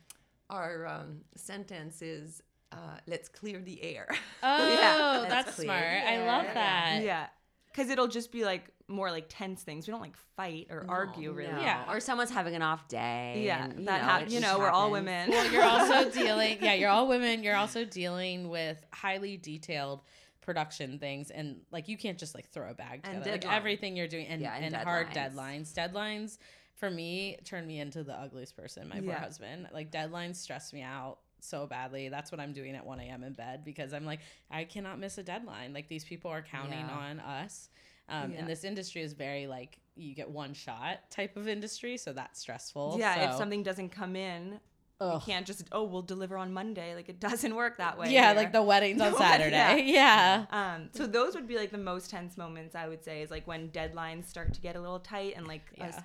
[0.50, 2.76] our um, sentence is uh,
[3.06, 4.08] let's clear the air.
[4.42, 5.66] Oh, Yeah, that's, that's clear.
[5.66, 5.84] smart.
[6.06, 7.00] I love that.
[7.02, 7.26] Yeah.
[7.66, 9.86] Because it'll just be like more like tense things.
[9.86, 11.52] We don't like fight or No, argue really.
[11.52, 11.60] No.
[11.60, 11.84] Yeah.
[11.90, 13.42] Or someone's having an off day.
[13.46, 15.30] Yeah, and, you that know, hap- you just know, we're all women.
[15.30, 16.58] Well, you're also dealing.
[16.60, 17.42] Yeah, you're all women.
[17.42, 20.02] You're also dealing with highly detailed
[20.42, 23.46] production things, and like you can't just like throw a bag And together.
[23.48, 25.72] Like everything you're doing, and, Yeah, and and, hard deadlines.
[25.72, 26.36] deadlines.
[26.84, 28.88] For me turn me into the ugliest person.
[28.88, 29.68] My poor husband.
[29.72, 32.08] Like deadlines stress me out so badly.
[32.08, 33.22] That's what I'm doing at 1 a.m.
[33.24, 34.20] in bed because I'm like,
[34.50, 35.72] I cannot miss a deadline.
[35.74, 36.96] Like these people are counting Yeah.
[36.96, 37.68] on us.
[38.08, 38.40] Um, Yeah.
[38.40, 42.40] And this industry is very like you get one shot type of industry, so that's
[42.40, 42.96] stressful.
[42.98, 44.58] yeah, if something doesn't come in,
[45.00, 45.14] Ugh.
[45.14, 46.94] you can't just oh we'll deliver on Monday.
[46.94, 48.10] Like it doesn't work that way.
[48.12, 48.36] Yeah, here.
[48.36, 49.84] like the wedding's on Saturday.
[49.86, 50.46] Yeah.
[50.50, 53.46] Um, so those would be like the most tense moments I would say is like
[53.46, 56.00] when deadlines start to get a little tight and like Yeah.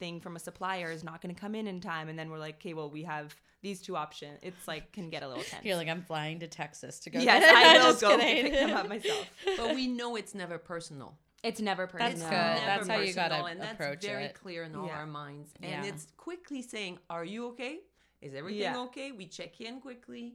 [0.00, 2.38] Thing from a supplier is not going to come in in time, and then we're
[2.38, 4.38] like, okay, well we have these two options.
[4.42, 5.64] It's like can get a little tense.
[5.64, 7.20] You're like, I'm flying to Texas to go.
[7.20, 7.44] yes.
[7.46, 8.50] I will Just go kidding.
[8.50, 9.30] pick them up myself.
[9.58, 11.14] but we know it's never personal.
[11.44, 12.16] It's never personal.
[12.16, 12.30] That's good.
[12.30, 14.34] never That's how you gotta personal, and that's approach very it.
[14.34, 14.96] clear in all Yeah.
[14.96, 15.52] our minds.
[15.62, 15.90] And Yeah.
[15.92, 17.80] it's quickly saying, "Are you okay?
[18.20, 18.78] Is everything Yeah.
[18.88, 20.34] okay?" We check in quickly,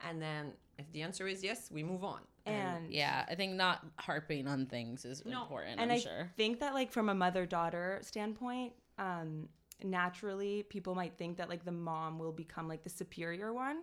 [0.00, 2.20] and then if the answer is yes, we move on.
[2.46, 5.42] And Yeah, I think not harping on things is No.
[5.42, 5.80] important.
[5.80, 6.30] and I'm I sure.
[6.36, 9.48] think that like from a mother daughter standpoint, um,
[9.82, 13.78] naturally people might think that like the mom will become like the superior one.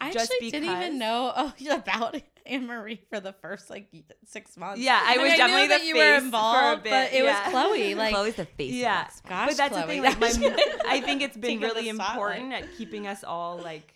[0.00, 2.16] I just actually didn't even know oh, about
[2.46, 3.88] Anne Marie for the first like
[4.24, 4.80] six months.
[4.80, 6.90] Yeah, I Like, was knew definitely that the you face were for a involved, bit,
[6.90, 7.44] but it yeah.
[7.44, 7.94] was Chloe.
[7.98, 8.74] Like, Chloe's the face.
[8.74, 9.06] Yeah.
[9.06, 9.82] of gosh, but that's Chloe.
[9.82, 10.02] the thing.
[10.02, 10.84] Like my, Just.
[10.86, 13.94] I think it's been really important at keeping us all like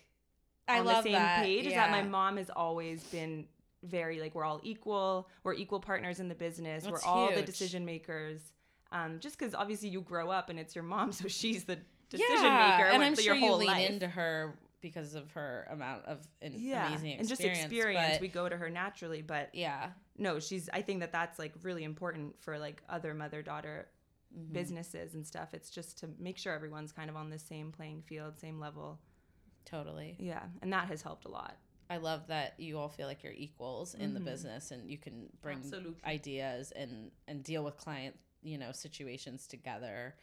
[0.67, 1.43] I on love the same that.
[1.43, 1.67] page.
[1.67, 3.45] Is that my mom has always been
[3.83, 5.29] very like we're all equal.
[5.43, 6.83] We're equal partners in the business.
[6.83, 8.41] That's we're all the decision makers.
[8.93, 11.77] Um, just because obviously you grow up and it's your mom, so she's the
[12.09, 12.89] decision yeah, maker.
[12.91, 13.89] and I'm sure you lean life.
[13.89, 17.19] into her because of her amount of an yeah, amazing experience.
[17.19, 18.13] and just experience.
[18.15, 20.69] but- we go to her naturally, but yeah, no, she's.
[20.71, 23.87] I think that that's like really important for like other mother daughter
[24.35, 24.51] Mm-hmm.
[24.51, 25.53] businesses and stuff.
[25.53, 28.97] It's just to make sure everyone's kind of on the same playing field, same level.
[29.65, 30.15] totally.
[30.19, 31.55] Yeah, and that has helped a lot.
[31.89, 34.25] I love that you all feel like you're equals in the Mhm.
[34.25, 36.03] business and you can bring Absolutely.
[36.05, 40.15] ideas and and deal with client you know situations together.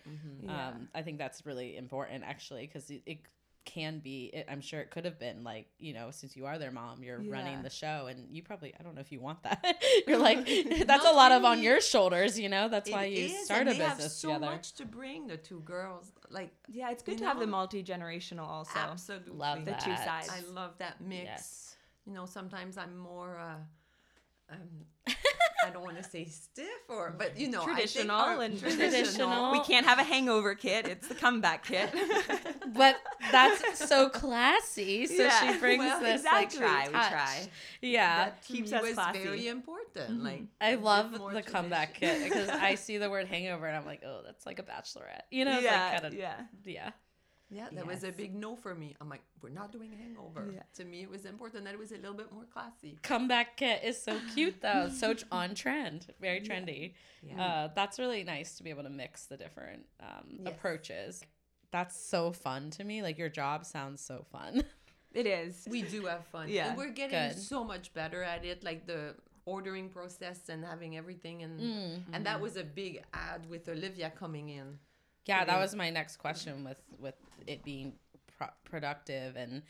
[0.42, 0.68] Yeah.
[0.68, 3.18] Um, I think that's really important actually because it, it
[3.66, 4.30] can be.
[4.32, 7.02] It, I'm sure it could have been like you know since you are their mom,
[7.02, 9.62] you're running the show and you probably I don't know if you want that.
[10.06, 10.38] you're like
[10.86, 12.38] that's a Not lot of on your shoulders.
[12.38, 14.46] You know that's It why you is, start and a they have business so together.
[14.46, 16.10] much to bring the two girls.
[16.30, 17.52] Like Yeah, it's good You to have the know?
[17.52, 18.78] multi generational also.
[18.78, 20.24] absolutely Love The two that.
[20.24, 20.30] sides.
[20.30, 21.24] I love that mix.
[21.24, 21.76] Yes.
[22.06, 23.38] You know, sometimes I'm more.
[23.38, 25.14] Uh, um,
[25.66, 28.58] I don't want to say stiff or, but you know, Traditional I think our- and
[28.58, 29.52] Traditional.
[29.52, 30.86] We can't have a hangover kit.
[30.88, 31.90] It's the comeback kit.
[32.72, 32.96] But
[33.32, 35.04] that's so classy.
[35.06, 36.60] So Yeah, she brings well, this exactly.
[36.60, 37.48] like Try, we try.
[37.82, 38.16] Yeah.
[38.26, 39.18] that to keeps me us was classy.
[39.24, 40.10] very important.
[40.10, 40.24] Mm-hmm.
[40.24, 43.86] Like I love more the comeback kit because I see the word hangover and I'm
[43.86, 45.22] like, oh, that's like a bachelorette.
[45.32, 46.40] You know, yeah, like kind of, yeah.
[46.64, 46.90] yeah.
[47.50, 48.94] Yeah, that was a big no for me.
[49.00, 50.48] I'm like, we're not doing hangover.
[50.54, 50.62] Yeah.
[50.74, 52.98] To me, it was important that it was a little bit more classy.
[53.02, 54.88] Comeback kit is so cute though.
[54.88, 56.94] So on trend, very trendy.
[57.22, 57.42] Yeah.
[57.44, 60.54] Uh, that's really nice to be able to mix the different um, Yes.
[60.54, 61.22] approaches.
[61.72, 63.02] That's so fun to me.
[63.02, 64.62] Like your job sounds so fun.
[65.12, 65.66] It is.
[65.68, 66.48] We do have fun.
[66.48, 66.68] Yeah.
[66.68, 67.36] And we're getting Good.
[67.36, 72.02] so much better at it, like the ordering process and having everything and Mm.
[72.12, 74.78] and that was a big ad with Olivia coming in.
[75.30, 75.62] Yeah, that mm-hmm.
[75.62, 77.14] was my next question with with
[77.46, 77.94] it being
[78.36, 79.62] pro- productive and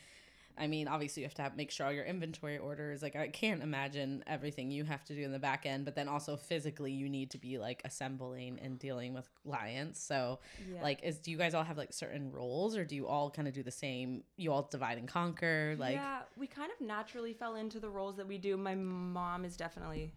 [0.57, 3.01] I mean, obviously you have to have, make sure all your inventory orders.
[3.01, 6.07] Like I can't imagine everything you have to do in the back end, but then
[6.07, 10.03] also physically you need to be like assembling and dealing with clients.
[10.03, 10.39] So,
[10.71, 10.83] Yeah.
[10.83, 13.47] like, is do you guys all have like certain roles, or do you all kind
[13.47, 14.23] of do the same?
[14.37, 15.95] You all divide and conquer, like.
[15.95, 18.57] yeah, we kind of naturally fell into the roles that we do.
[18.57, 20.13] My mom is definitely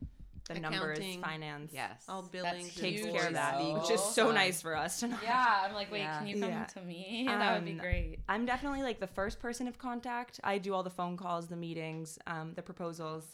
[0.52, 1.70] the numbers, finance.
[1.72, 2.04] yes.
[2.09, 3.78] All billing takes huge, care of that, though.
[3.80, 5.16] which is so nice for us to know.
[5.22, 6.18] Yeah, I'm like, wait, Yeah.
[6.18, 6.64] can you come Yeah.
[6.64, 7.24] to me?
[7.28, 8.18] that would be Um, great.
[8.28, 10.40] I'm definitely like the first person of contact.
[10.44, 13.24] I do all the phone calls, the meetings, um, the proposals,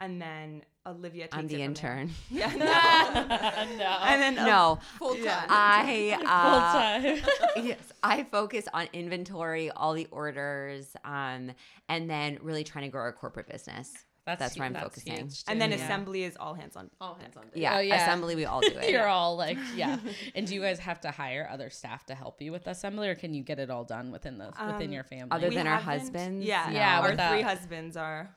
[0.00, 1.64] and then Olivia takes I'm the it there.
[1.98, 2.10] intern.
[2.30, 2.64] Yeah, no.
[3.76, 3.98] no.
[4.02, 5.24] and then no, Full time.
[5.24, 5.44] Yeah.
[5.48, 7.64] I Full uh, time.
[7.66, 11.52] yes, I focus on inventory, all the orders, um,
[11.88, 13.92] and then really trying to grow our corporate business.
[14.38, 15.30] That's where I'm focusing.
[15.48, 15.76] and then yeah.
[15.76, 16.90] assembly is all hands on.
[17.00, 17.52] All hands on deck.
[17.54, 18.02] Yeah, Oh, yeah.
[18.02, 18.90] assembly, we all do it.
[18.90, 19.98] You're all like, yeah.
[20.34, 23.14] and do you guys have to hire other staff to help you with assembly, or
[23.14, 25.28] can you get it all done within the within Um, your family?
[25.30, 28.34] other We than our husbands, Yeah, Yeah, Our three husbands are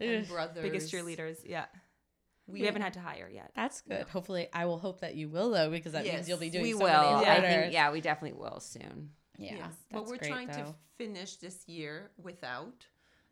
[0.00, 0.62] And brothers.
[0.62, 1.38] biggest cheerleaders.
[1.44, 1.66] Yeah,
[2.46, 3.52] we, haven't had to hire yet.
[3.54, 4.06] That's good.
[4.08, 6.64] Hopefully, I will hope that you will though, because that means you'll be doing.
[6.64, 6.84] we so will.
[7.20, 7.32] Many Yeah.
[7.34, 9.10] I think, yeah, we definitely will soon.
[9.38, 9.60] Yeah, Yes.
[9.68, 12.86] that's But we're great, trying to finish this year without,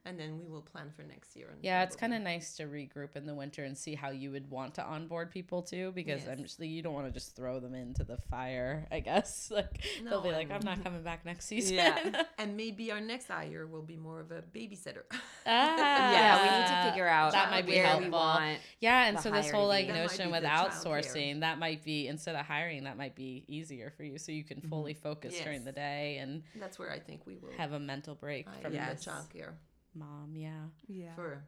[0.08, 1.48] and then we will plan for next year.
[1.52, 4.30] And Yeah, it's kind of nice to regroup in the winter and see how you
[4.30, 7.60] would want to onboard people too, because I'm just you don't want to just throw
[7.60, 8.86] them into the fire.
[8.92, 11.76] I guess like they'll be like, I'm not coming back next season.
[11.76, 12.22] Yeah.
[12.38, 15.02] And maybe our next hire will be more of a babysitter.
[15.44, 18.10] Ah, Yeah, we need to figure out that might be where we helpful.
[18.12, 18.58] want.
[18.80, 19.92] Yeah, and so this whole like be.
[19.92, 23.92] That might notion with outsourcing, that might be instead of hiring, that might be easier
[23.96, 27.26] for you, so you can fully focus during the day and That's where I think
[27.26, 29.04] we will have a mental break hire from Yes.
[29.04, 29.52] the childcare
[29.94, 30.32] mom.
[30.34, 31.44] Yeah, Yeah, for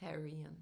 [0.00, 0.56] Harry and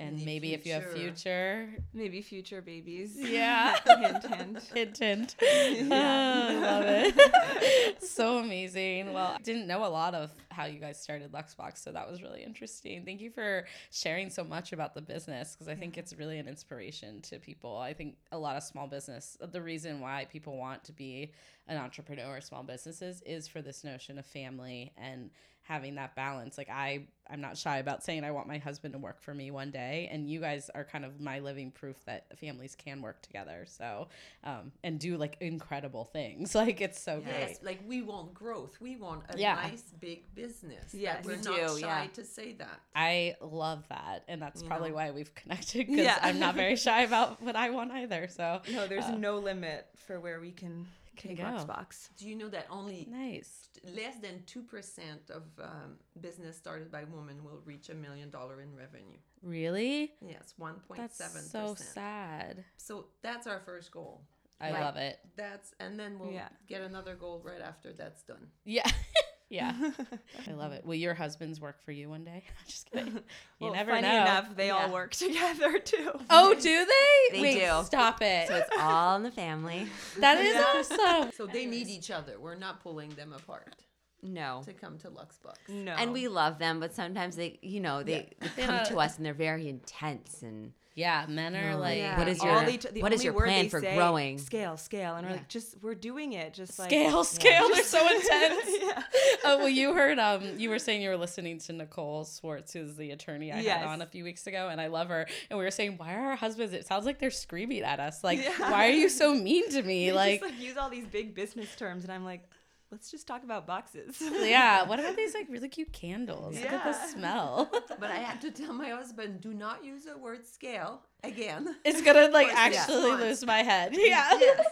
[0.00, 0.98] and the maybe if you have future.
[1.12, 3.16] future, maybe future babies.
[3.18, 3.76] yeah.
[3.86, 4.62] hint, hint.
[4.74, 5.36] hint, hint.
[5.40, 6.48] Yeah.
[6.50, 8.02] Oh, love it.
[8.02, 9.12] so amazing.
[9.12, 12.10] Well, I didn't know a lot of how you guys started Lux Box, so that
[12.10, 13.04] was really interesting.
[13.04, 16.48] Thank you for sharing so much about the business because I think it's really an
[16.48, 17.76] inspiration to people.
[17.76, 21.32] I think a lot of small business, the reason why people want to be
[21.68, 25.30] an entrepreneur or small businesses is for this notion of family and
[25.70, 28.98] having that balance like i i'm not shy about saying i want my husband to
[28.98, 32.26] work for me one day and you guys are kind of my living proof that
[32.40, 34.08] families can work together so
[34.42, 38.76] um and do like incredible things like it's so great Yes, like we want growth.
[38.80, 39.54] We want a Yeah.
[39.54, 40.92] nice big business.
[40.92, 42.06] Yeah, that we we're do, not shy yeah.
[42.14, 42.80] to say that.
[42.96, 44.96] I love that, and that's You probably know?
[44.96, 46.18] why we've connected because Yeah.
[46.20, 48.26] I'm not very shy about what I want either.
[48.28, 50.86] So No, there's Uh, no limit for where we can
[51.20, 51.50] Can take go.
[51.52, 52.08] Lux Box.
[52.16, 53.68] Do you know that only nice.
[53.84, 58.60] less than two percent of um, business started by women will reach a million dollar
[58.60, 59.18] in revenue?
[59.42, 60.12] Really?
[60.26, 62.64] Yes, one point That's so sad.
[62.78, 64.22] So that's our first goal.
[64.62, 64.80] I Right.
[64.82, 65.18] love it.
[65.36, 66.48] That's and then we'll Yeah.
[66.66, 68.48] get another goal right after that's done.
[68.64, 68.90] Yeah.
[69.50, 69.74] yeah.
[70.48, 70.84] I love it.
[70.86, 72.44] Will your husbands work for you one day?
[72.66, 73.14] Just kidding.
[73.14, 73.20] You
[73.60, 74.22] well, never funny know.
[74.22, 76.12] enough, they all work together too.
[76.30, 77.36] Oh, do they?
[77.36, 77.82] They Wait, do.
[77.84, 78.48] Stop it.
[78.48, 79.86] So it's all in the family.
[80.18, 80.64] that is Yeah.
[80.76, 81.32] awesome.
[81.36, 82.38] So they need each other.
[82.40, 83.82] We're not pulling them apart
[84.22, 84.62] No.
[84.64, 85.58] to come to Lux Box.
[85.68, 89.16] No, And we love them, but sometimes they, you know, they, they come to us
[89.16, 92.18] and they're very intense and Yeah, men are No, like, Yeah.
[92.18, 94.38] What is All your- they t- the what is your plan for say, growing?
[94.38, 95.38] Scale, scale, and we're Yeah.
[95.38, 97.68] like, just we're doing it, just like scale, scale.
[97.72, 98.64] They're so intense.
[98.80, 99.02] yeah.
[99.44, 102.96] oh well, you heard um, you were saying you were listening to Nicole Swartz, who's
[102.96, 103.78] the attorney I Yes.
[103.78, 105.26] had on a few weeks ago, and I love her.
[105.48, 106.74] And we were saying, why are our husbands?
[106.74, 108.24] It sounds like they're screaming at us.
[108.24, 108.70] Like, Yeah.
[108.70, 110.06] why are you so mean to me?
[110.06, 112.42] They like, just like use all these big business terms, and I'm like,
[112.90, 114.16] let's just talk about boxes.
[114.20, 114.82] yeah.
[114.88, 116.56] What about these like really cute candles?
[116.56, 117.06] Look at the Yeah.
[117.06, 117.70] smell.
[118.00, 121.76] But I had to tell my husband, do not use the word scale again.
[121.84, 123.24] it's gonna like six actually months.
[123.24, 123.92] lose my head.
[123.96, 124.38] Yeah.
[124.40, 124.66] Yes.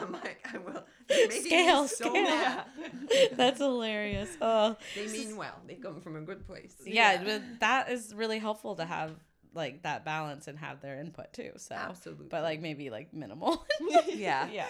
[0.00, 0.84] I'm like, I will.
[1.30, 2.12] Scale, so scale.
[2.12, 2.64] mad.
[3.32, 4.28] That's hilarious.
[4.40, 4.76] Oh.
[4.94, 5.58] They mean well.
[5.66, 6.74] They come from a good place.
[6.84, 9.12] yeah, but that is really helpful to have
[9.58, 11.50] like that balance and have their input too.
[11.56, 12.28] So, Absolutely.
[12.30, 13.66] but like maybe like minimal.
[14.06, 14.48] yeah.
[14.50, 14.68] yeah.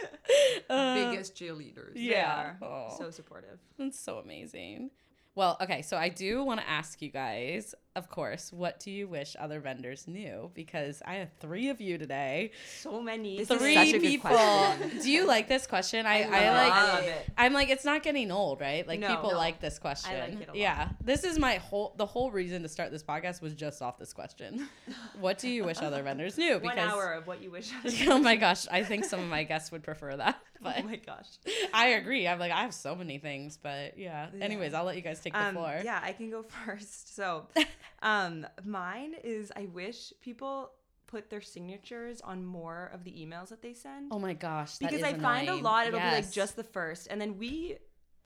[0.68, 1.92] Uh, biggest cheerleaders.
[1.94, 2.55] Yeah.
[2.61, 2.94] Oh.
[2.98, 3.61] so supportive.
[3.79, 4.90] That's so amazing.
[5.35, 9.09] Well, okay, so I do want to ask you guys, of course, what do you
[9.09, 10.51] wish other vendors knew?
[10.55, 12.53] Because I have three of you today.
[12.81, 13.39] So many.
[13.39, 14.31] This is Three such a good people.
[14.31, 15.01] question.
[15.03, 16.07] do you like this question?
[16.07, 16.43] I, I, love like.
[16.43, 16.72] it.
[16.72, 17.31] I love it.
[17.37, 18.87] I'm like, it's not getting old, right?
[18.87, 19.37] Like No, people no.
[19.37, 20.12] like this question.
[20.12, 20.57] it a lot.
[20.57, 21.95] Yeah, this is my whole.
[21.97, 24.68] The whole reason to start this podcast was just off this question.
[25.20, 26.59] what do you wish other vendors knew?
[26.59, 27.72] One hour of what you wish.
[28.07, 30.39] oh my gosh, I think some of my guests would prefer that.
[30.61, 31.29] Oh but oh my gosh.
[31.72, 32.26] I agree.
[32.26, 34.26] I'm like, I have so many things, but yeah.
[34.41, 35.81] Anyways, I'll let you guys take the Um, floor.
[35.85, 37.14] yeah, I can go first.
[37.14, 37.47] So,
[38.03, 40.72] um, mine is I wish people
[41.07, 44.09] put their signatures on more of the emails that they send.
[44.12, 44.76] Oh my gosh.
[44.79, 47.79] because I find a lot it'll be like just the first, and then we.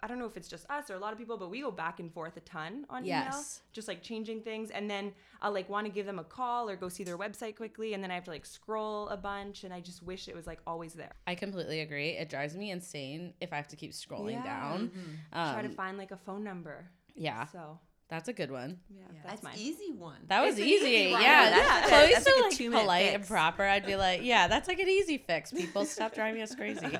[0.02, 1.70] I don't know if it's just us or a lot of people, but we go
[1.70, 3.40] back and forth a ton on email,
[3.72, 4.70] just like changing things.
[4.70, 7.54] And then I'll like want to give them a call or go see their website
[7.56, 9.62] quickly, and then I have to like scroll a bunch.
[9.62, 11.12] And I just wish it was like always there.
[11.26, 12.10] I completely agree.
[12.10, 14.42] It drives me insane if I have to keep scrolling Yeah.
[14.44, 14.90] down.
[15.32, 16.90] Try to Um, find like a phone number.
[17.14, 17.78] yeah, So
[18.12, 18.78] that's a good one.
[18.90, 19.54] yeah, That's, that's, mine.
[19.56, 20.18] easy one.
[20.28, 20.86] That was easy.
[20.86, 21.22] easy one.
[21.22, 22.14] Yeah, Yeah, that's Chloe's good.
[22.16, 23.14] That's so like like polite fix.
[23.14, 23.64] and proper.
[23.64, 25.50] I'd be like, yeah, that's like an easy fix.
[25.50, 26.98] People stop driving us crazy.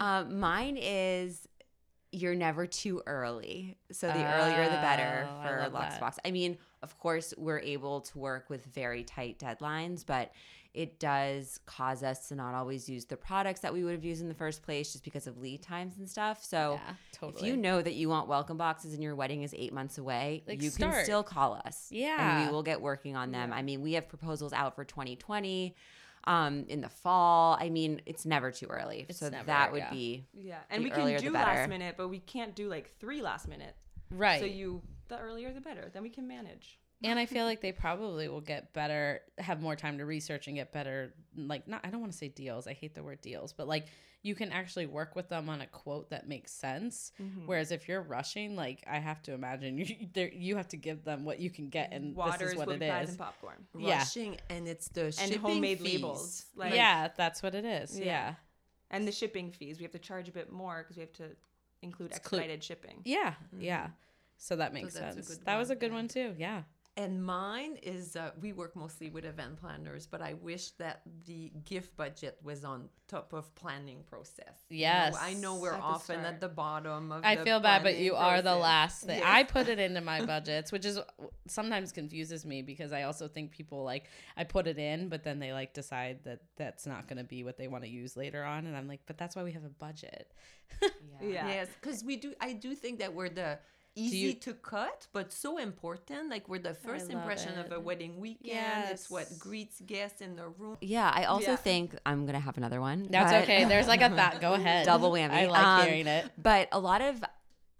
[0.00, 1.46] Um, mine is
[2.12, 3.76] you're never too early.
[3.92, 5.78] So the earlier the better Oh, I for love that.
[5.78, 6.18] Lux Box.
[6.24, 10.32] I mean, of course, we're able to work with very tight deadlines, but
[10.72, 14.22] it does cause us to not always use the products that we would have used
[14.22, 16.44] in the first place just because of lead times and stuff.
[16.44, 16.78] So
[17.20, 19.98] yeah, if you know that you want welcome boxes and your wedding is eight months
[19.98, 20.94] away, Like, you start.
[20.94, 21.88] can still call us.
[21.90, 22.10] Yeah.
[22.18, 22.46] And Yeah.
[22.46, 23.52] we will get working on them.
[23.52, 25.74] I mean, we have proposals out for 2020
[26.24, 27.56] um, in the fall.
[27.58, 29.06] I mean, it's never too early.
[29.08, 29.90] It's so never, that would yeah.
[29.90, 33.48] be Yeah, and we can do last minute, but we can't do like three last
[33.48, 33.74] minute.
[34.10, 34.40] right.
[34.40, 35.90] So you, the earlier the better.
[35.92, 36.78] Then we can manage.
[37.02, 40.56] And I feel like they probably will get better, have more time to research and
[40.56, 41.14] get better.
[41.36, 42.66] Like, not, I don't want to say deals.
[42.66, 43.86] I hate the word deals, but like
[44.22, 47.12] you can actually work with them on a quote that makes sense.
[47.20, 47.46] Mm-hmm.
[47.46, 51.04] Whereas if you're rushing, like I have to imagine you, there, you have to give
[51.04, 52.82] them what you can get, and Waters, this is what it is.
[52.82, 53.10] it pies, is.
[53.10, 53.98] and popcorn, Yeah.
[53.98, 55.94] Rushing, and it's the and shipping homemade fees.
[55.94, 56.44] labels.
[56.54, 57.98] Like, yeah, that's what it is.
[57.98, 58.04] Yeah.
[58.04, 58.34] Yeah.
[58.90, 59.78] and the shipping fees.
[59.78, 61.30] We have to charge a bit more because we have to
[61.80, 63.00] include expedited shipping.
[63.04, 63.34] Yeah.
[63.58, 63.88] Yeah.
[64.36, 65.36] So that makes that's a sense.
[65.36, 65.96] good That was a good yeah.
[65.96, 66.34] one too.
[66.38, 66.62] Yeah.
[66.96, 71.52] And mine is uh, we work mostly with event planners, but I wish that the
[71.64, 74.64] gift budget was on top of planning process.
[74.68, 75.16] You know, Yes.
[75.18, 77.24] I know we're At often at the bottom of.
[77.24, 79.18] I the feel bad, but planning you are the last thing.
[79.18, 79.26] Yes.
[79.26, 80.98] I put it into my budgets, which is
[81.46, 85.38] sometimes confuses me because I also think people like I put it in, but then
[85.38, 88.42] they like decide that that's not going to be what they want to use later
[88.44, 90.32] on, and I'm like, but that's why we have a budget.
[91.22, 91.46] Yeah.
[91.48, 92.32] Yes, because we do.
[92.40, 93.58] I do think that we're the
[94.00, 96.30] easy you- to cut, but so important.
[96.30, 98.90] Like we're the first love impression of a wedding weekend.
[98.90, 100.76] It's what greets guests in the room.
[100.80, 101.56] Yeah, I also Yeah.
[101.56, 103.08] think I'm gonna have another one.
[103.10, 103.64] That's but- okay.
[103.64, 104.40] There's like a that.
[104.40, 104.86] Go ahead.
[104.86, 105.30] Double whammy.
[105.30, 106.30] I like Um, hearing it.
[106.38, 107.22] But a lot of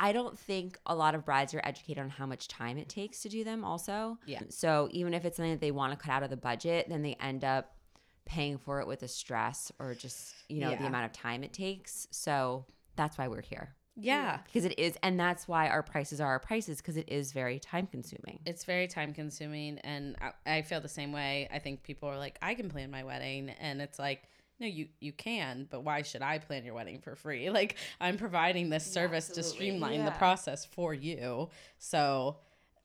[0.03, 3.21] I don't think a lot of brides are educated on how much time it takes
[3.21, 4.17] to do them also.
[4.25, 4.41] Yeah.
[4.49, 7.03] So even if it's something that they want to cut out of the budget, then
[7.03, 7.77] they end up
[8.25, 11.53] paying for it with the stress or just, you know, the amount of time it
[11.53, 12.07] takes.
[12.13, 12.65] So
[12.97, 13.75] that's why we're here.
[14.01, 14.39] Yeah.
[14.45, 17.59] Because it is and that's why our prices are our prices because it is very
[17.59, 18.41] time consuming.
[18.47, 21.49] It's very time consuming, and I, I feel the same way.
[21.53, 24.23] I think people are like, I can plan my wedding, and it's like,
[24.59, 27.51] no, you you can, but why should I plan your wedding for free?
[27.61, 31.49] Like I'm providing this service to streamline the process for you.
[31.79, 32.37] So,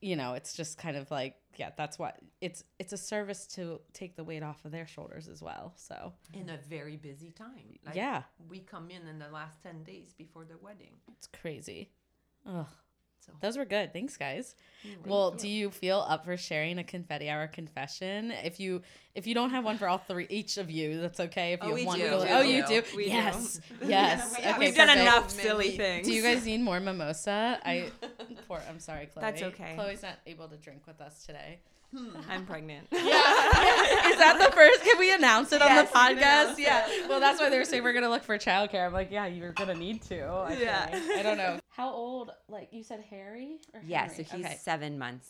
[0.01, 3.79] you know, it's just kind of like, yeah, that's what it's it's a service to
[3.93, 5.73] take the weight off of their shoulders as well.
[5.75, 7.79] So in a very busy time.
[7.85, 10.93] Like, yeah, we come in in the last 10 days before the wedding.
[11.17, 11.89] it's crazy.
[12.47, 12.65] Ugh.
[13.25, 13.91] So Those were good.
[13.91, 14.55] Thanks, guys.
[15.03, 18.29] well, do you feel up for sharing a confetti hour confession?
[18.29, 18.83] If you
[19.15, 21.53] if you don't have one for all three, each of you, that's okay.
[21.53, 22.83] If you Oh, have one, oh, you do.
[22.95, 23.09] We do.
[23.09, 24.35] yes, yes.
[24.39, 26.05] Yeah, okay, We've done enough silly things.
[26.07, 27.59] Do you guys need more mimosa?
[27.65, 27.89] I
[28.59, 28.69] pour.
[28.69, 29.21] I'm sorry, Chloe.
[29.21, 29.73] That's okay.
[29.75, 31.59] Chloe's not able to drink with us today.
[32.29, 32.87] I'm pregnant.
[32.91, 32.99] Yeah.
[33.01, 34.83] Is that the first?
[34.83, 36.21] Can we announce it Yes, on the podcast?
[36.21, 36.87] announce Yeah.
[37.07, 38.85] Well, that's why they were saying we're gonna look for childcare.
[38.85, 40.19] I'm like, yeah, you're gonna need to.
[40.25, 40.85] I Yeah.
[40.87, 41.19] think.
[41.19, 41.59] I don't know.
[41.69, 42.31] How old?
[42.49, 43.59] Like you said, Harry?
[43.73, 44.57] Or Yeah, so he's Okay.
[44.59, 45.29] seven months.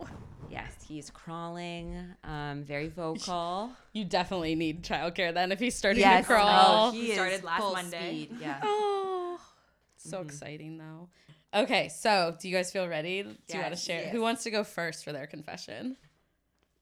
[0.00, 0.06] Oh.
[0.50, 3.70] Yes, he's crawling, um, very vocal.
[3.92, 6.88] You definitely need childcare then if he's starting yes, to crawl.
[6.88, 8.24] oh, he He started last Monday.
[8.28, 8.60] speed, Yeah.
[8.62, 9.38] Oh,
[9.98, 11.10] so exciting though.
[11.54, 13.22] Okay, so do you guys feel ready?
[13.22, 14.02] Do you want to share?
[14.02, 14.12] yes.
[14.12, 15.96] Who wants to go first for their confession?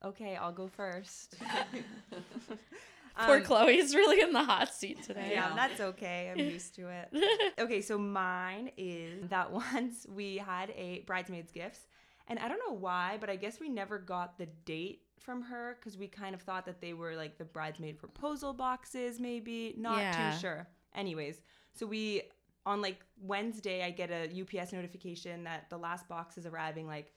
[0.05, 1.37] Okay, I'll go first.
[3.19, 5.31] Poor Um, Chloe's really in the hot seat today.
[5.33, 6.31] Yeah, that's okay.
[6.31, 7.09] I'm used to it.
[7.59, 11.87] Okay, so mine is that once we had a bridesmaids gifts,
[12.29, 15.77] and I don't know why, but I guess we never got the date from her
[15.81, 19.75] because we kind of thought that they were like the bridesmaid proposal boxes, maybe.
[19.79, 20.33] Not Yeah.
[20.33, 20.67] too sure.
[20.95, 21.41] Anyways,
[21.73, 22.23] so we
[22.67, 27.12] on like Wednesday, I get a UPS notification that the last box is arriving like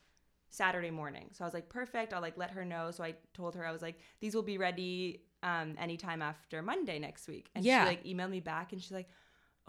[0.50, 1.30] Saturday morning.
[1.34, 2.14] So I was like, perfect.
[2.14, 2.91] I'll like let her know.
[2.91, 7.00] So I told her I was like, these will be ready um anytime after Monday
[7.00, 7.50] next week.
[7.56, 7.84] And Yeah.
[7.84, 9.10] she like emailed me back and she's like,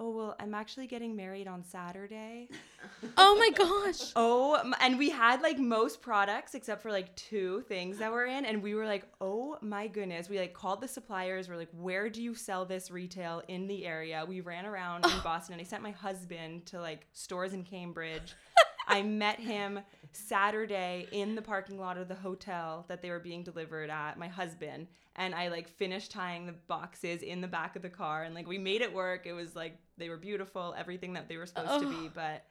[0.01, 2.49] oh well, I'm actually getting married on Saturday.
[3.19, 4.13] Oh my gosh.
[4.17, 8.47] Oh, and we had like most products except for like two things that were in,
[8.47, 10.31] and we were like, oh my goodness.
[10.31, 11.49] We like called the suppliers.
[11.49, 14.25] We're like, where do you sell this retail in the area?
[14.27, 18.33] We ran around in Boston, and I sent my husband to like stores in Cambridge.
[18.89, 19.81] I met him
[20.13, 24.29] Saturday in the parking lot of the hotel that they were being delivered at, my
[24.29, 24.89] husband.
[25.17, 28.47] And I like finished tying the boxes in the back of the car and like
[28.47, 29.27] we made it work.
[29.27, 32.45] It was like they were beautiful, everything that they were supposed to be, but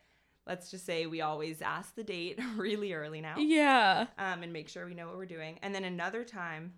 [0.47, 4.07] let's just say we always ask the date really early now Yeah.
[4.17, 5.59] um, and make sure we know what we're doing.
[5.61, 6.73] And then another time,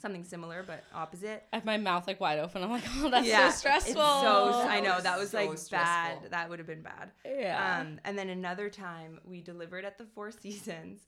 [0.00, 1.44] something similar but opposite.
[1.52, 2.62] I have my mouth like wide open.
[2.62, 3.92] I'm like, oh, that's Yeah, so stressful.
[3.92, 6.18] It's so That I know that was so like bad.
[6.30, 7.10] That would have been bad.
[7.24, 7.80] yeah.
[7.80, 11.00] Um, and then another time we delivered at the Four Seasons,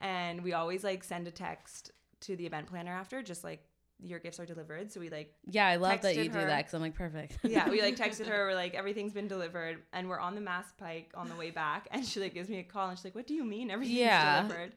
[0.00, 3.64] and we always like send a text to the event planner after, just like
[4.04, 4.90] your gifts are delivered.
[4.90, 7.38] So we like yeah, I love that texted you do that because I'm like perfect.
[7.44, 8.46] yeah, we like texted her.
[8.48, 11.86] We're like, everything's been delivered, and we're on the Mass Pike on the way back.
[11.92, 13.98] And she like gives me a call, and she's like, "What do you mean everything's
[13.98, 14.42] Yeah.
[14.42, 14.72] delivered?"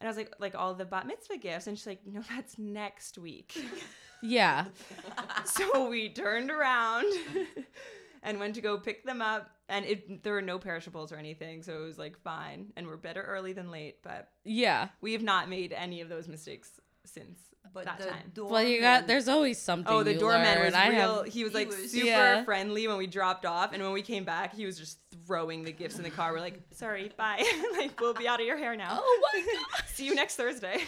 [0.00, 2.58] And I was like, "Like all the bat mitzvah gifts," and she's like, "No, that's
[2.58, 3.56] next week."
[4.22, 4.66] yeah.
[5.44, 7.06] so we turned around
[8.22, 11.62] and went to go pick them up, and it there were no perishables or anything,
[11.62, 12.72] so it was like fine.
[12.76, 14.88] And we're better early than late, but Yeah.
[15.00, 16.70] we have not made any of those mistakes
[17.04, 17.38] since
[17.74, 18.32] But that the time.
[18.36, 19.92] Well, you got there's always something.
[19.92, 20.64] Oh, the you doorman learn.
[20.66, 21.24] was I real.
[21.24, 22.44] have- he was he like was- super Yeah.
[22.44, 25.72] friendly when we dropped off, and when we came back, he was just throwing the
[25.72, 26.32] gifts in the car.
[26.32, 27.42] We're like, "Sorry, bye.
[27.76, 28.98] like, we'll be out of your hair now.
[29.02, 29.40] Oh my
[29.76, 29.84] god.
[29.88, 30.82] See you next Thursday."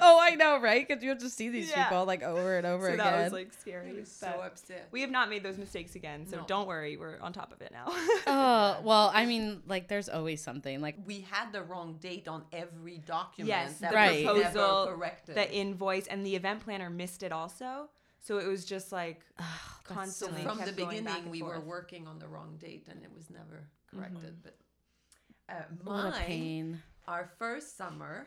[0.00, 0.86] Oh, I know, right?
[0.86, 1.84] Because you have to see these Yeah.
[1.88, 3.04] people like over and over so again.
[3.06, 3.92] that was like scary.
[4.00, 4.88] Was so upset.
[4.92, 6.44] we have not made those mistakes again, so No.
[6.46, 6.96] don't worry.
[6.96, 7.84] We're on top of it now.
[8.26, 10.80] oh well, I mean, like there's always something.
[10.80, 13.48] Like we had the wrong date on every document.
[13.48, 14.24] Yes, that the Right.
[14.24, 17.88] proposal, the invoice, and the event planner missed it also.
[18.22, 19.44] So it was just like so
[19.84, 22.86] constantly from the kept going back beginning, and we were working on the wrong date,
[22.90, 24.42] and it was never corrected.
[24.42, 24.56] But
[25.48, 26.82] uh, mine, pain.
[27.08, 28.26] our first summer,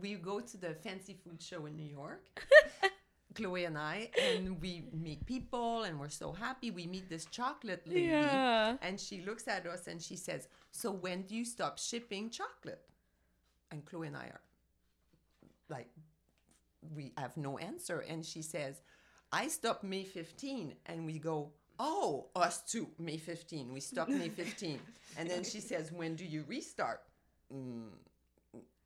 [0.00, 2.44] we go to the fancy food show in New York.
[3.34, 6.70] Chloe and I, and we meet people, and we're so happy.
[6.72, 8.76] We meet this chocolate lady, Yeah.
[8.82, 12.82] and she looks at us and she says, "So when do you stop shipping chocolate?"
[13.70, 14.40] And Chloe and I are
[15.68, 15.88] like,
[16.94, 18.00] we have no answer.
[18.08, 18.80] And she says,
[19.32, 21.52] "I stopped May 15," and we go.
[21.82, 22.88] Oh, us too.
[22.98, 23.72] May 15.
[23.72, 24.78] We stopped May 15.
[25.16, 27.00] And then she says, When do you restart?
[27.50, 27.88] Mm,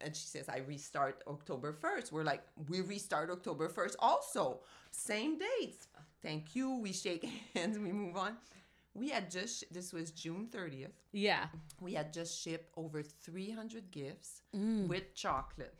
[0.00, 2.12] and she says, I restart October 1st.
[2.12, 4.60] We're like, we restart October 1st also.
[4.92, 5.88] Same dates.
[6.22, 6.76] Thank you.
[6.78, 7.24] We shake
[7.54, 8.36] hands, we move on.
[8.94, 10.92] We had just, this was June 30th.
[11.10, 11.46] Yeah.
[11.80, 14.86] We had just shipped over 300 gifts Mm.
[14.86, 15.74] with chocolate.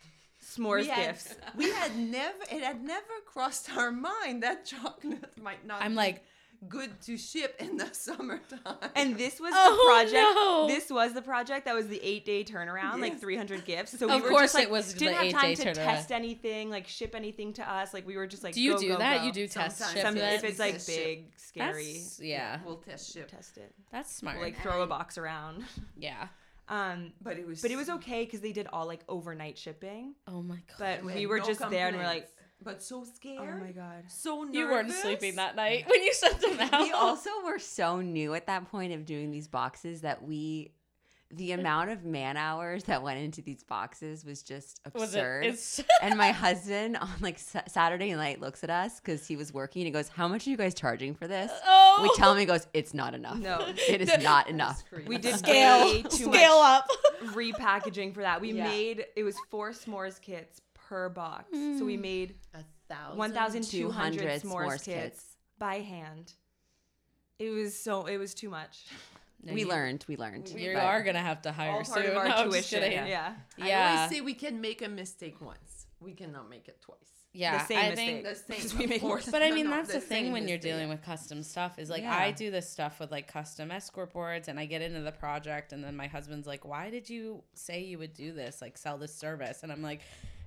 [0.45, 1.35] S'mores we had, gifts.
[1.57, 5.97] We had never, it had never crossed our mind that chocolate might not I'm be
[5.97, 6.25] like-
[6.67, 8.77] good to ship in the summertime.
[8.97, 10.15] And this was Oh, the project.
[10.15, 10.67] no.
[10.67, 13.99] This was the project that was the eight day turnaround, like 300 gifts.
[13.99, 15.85] So we Of were course just, like, it was didn't have time eight-day to turnaround.
[15.85, 17.93] test anything, like ship anything to us.
[17.93, 19.19] Like we were just like, Do you go, do go, that?
[19.19, 19.25] go.
[19.27, 19.95] You do test Sometimes.
[19.99, 20.33] ship Some, it?
[20.35, 21.05] if it's like Test ship.
[21.05, 22.59] big, scary, That's, yeah.
[22.65, 23.29] we'll test ship.
[23.31, 23.75] test it.
[23.93, 24.41] That's smart.
[24.41, 25.65] Like throw a box around.
[25.99, 26.29] yeah.
[26.69, 30.15] Um, But it was but it was okay because they did all like overnight shipping.
[30.27, 30.77] Oh my god.
[30.79, 32.29] But We we were no just there and we're like,
[32.63, 33.61] but so scared.
[33.61, 34.05] oh my god.
[34.09, 34.57] So nervous.
[34.57, 36.83] you weren't sleeping that night when you sent them out.
[36.83, 40.73] we also were so new at that point of doing these boxes that we
[41.37, 45.19] the amount of man hours that went into these boxes was just was it?
[45.47, 45.87] absurd.
[46.03, 49.83] And my husband on like Sa- Saturday night looks at us because he was working
[49.83, 52.01] and he goes, "How much are you guys charging for this?" oh.
[52.03, 53.39] We tell him he goes, "It's not enough.
[53.39, 53.65] No.
[53.89, 56.87] it is not enough." We did scale too scale much up.
[57.35, 58.41] repackaging for that.
[58.41, 58.65] We Yeah.
[58.65, 61.51] made it was four s'mores kits per box.
[61.53, 62.03] So we mm.
[62.03, 63.19] made A thousand.
[63.19, 65.37] 1,200 200 s'mores, s'mores kits, kits.
[65.59, 66.35] by hand.
[67.39, 68.87] It was so it was too much.
[69.53, 70.05] We you- learned.
[70.09, 70.49] We learned.
[70.49, 72.07] You but- are gonna have to hire All part soon.
[72.07, 72.83] of our No, tuition.
[72.91, 73.35] Yeah.
[73.59, 73.93] Yeah.
[73.93, 75.87] I always say we can make a mistake once.
[76.01, 76.99] We cannot make it twice.
[77.33, 77.59] Yeah.
[77.59, 78.25] The same I mistake.
[78.25, 78.79] think The same.
[78.79, 79.29] We make more course.
[79.31, 81.91] But I mean, no, that's the, thing same when you're dealing with custom stuff is
[81.91, 82.17] like Yeah.
[82.17, 85.73] I do this stuff with like custom escort boards and I get into the project
[85.73, 88.61] and then my husband's like, "Why did you say you would do this?
[88.63, 90.01] Like sell this service?" And I'm like,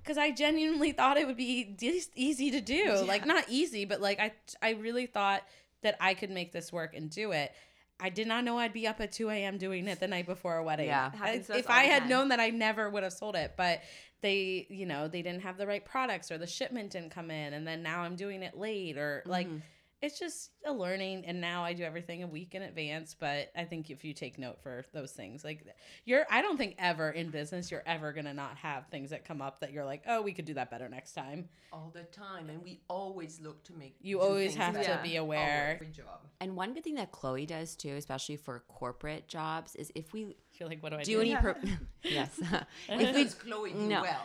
[0.06, 2.96] "Cuz I genuinely thought it would be de- easy to do.
[3.06, 4.32] Like not easy, but like I
[4.62, 5.44] I really thought
[5.82, 7.52] that I could make this work and do it."
[8.00, 9.58] I did not know I'd be up at 2 a.m.
[9.58, 10.88] doing it the night before a wedding.
[10.88, 11.08] Yeah.
[11.08, 12.10] It happens to us if I had time.
[12.10, 13.54] known that, I never would have sold it.
[13.58, 13.82] But
[14.22, 17.54] they, you know, they didn't have the right products or the shipment didn't come in,
[17.54, 19.58] and then now I'm doing it late or like, mm-hmm.
[20.02, 23.64] it's just a learning and now i do everything a week in advance but i
[23.64, 25.66] think if you take note for those things like
[26.06, 29.42] you're i don't think ever in business you're ever gonna not have things that come
[29.42, 32.50] up that you're like oh we could do that better next time all the time,
[32.50, 33.96] and we always look to make.
[34.02, 34.96] you always have better.
[34.96, 36.22] to be aware every job.
[36.40, 40.36] And one good thing that Chloe does too, especially for corporate jobs, is if we
[40.54, 41.54] you're like what do i do do, any pro-
[42.04, 42.40] yes,
[42.90, 44.02] if we Chloe do no.
[44.02, 44.22] well?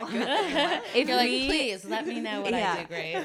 [0.95, 3.17] if you're like please let me know what i do great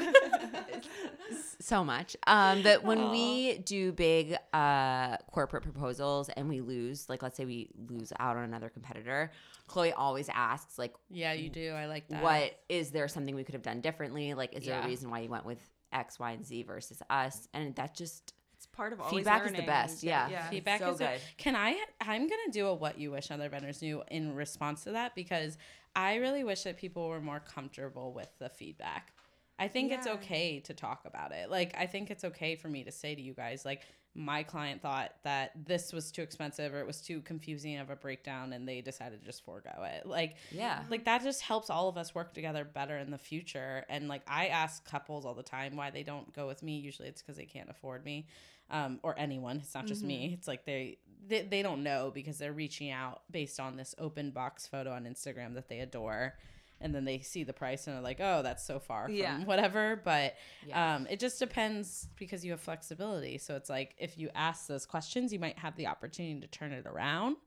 [1.59, 2.15] so much.
[2.26, 3.12] Um, that when Aw.
[3.12, 8.38] we do big uh, corporate proposals and we lose, like let's say we lose out
[8.38, 9.32] on another competitor,
[9.68, 13.43] Chloe always asks, like, yeah you do i like that what is there something we
[13.43, 14.34] could have done differently?
[14.34, 14.86] Like, is there Yeah.
[14.86, 15.60] a reason why you went with
[15.91, 17.47] X, Y, and Z versus us?
[17.53, 20.03] And that just It's part of always feedback is the best.
[20.03, 20.49] Yeah, yeah.
[20.49, 21.20] feedback so is good.
[21.38, 21.78] Can I?
[22.01, 25.58] I'm gonna do a what you wish other vendors knew in response to that because
[25.95, 29.14] I really wish that people were more comfortable with the feedback.
[29.60, 31.49] I think it's okay to talk about it.
[31.49, 33.82] Like I think it's okay for me to say to you guys, like
[34.14, 37.95] my client thought that this was too expensive or it was too confusing of a
[37.95, 40.05] breakdown, and they decided to just forego it.
[40.08, 40.84] Like Yeah.
[40.89, 43.86] like that just helps all of us work together better in the future.
[43.89, 46.78] And like i ask couples all the time why they don't go with me.
[46.80, 48.28] Usually it's because they can't afford me
[48.70, 49.58] um, or anyone.
[49.58, 50.34] It's not just me.
[50.38, 50.97] It's like they,
[51.28, 55.03] they they don't know because they're reaching out based on this open box photo on
[55.05, 56.36] instagram that they adore
[56.82, 59.39] and then they see the price and are like oh that's so far from Yeah.
[59.45, 60.01] whatever.
[60.03, 60.36] But
[60.73, 63.38] um, it just depends because you have flexibility.
[63.38, 66.71] So it's like if you ask those questions you might have the opportunity to turn
[66.71, 67.38] it around.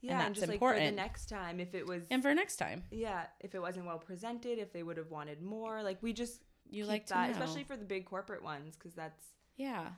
[0.00, 2.56] Yeah, that's and just like for the next time, if it was and for next
[2.56, 2.82] time.
[2.90, 6.42] Yeah, if it wasn't well presented, if they would have wanted more, like we just
[6.68, 7.32] you like that, know.
[7.32, 9.22] especially for the big corporate ones, because that's
[9.56, 9.90] yeah.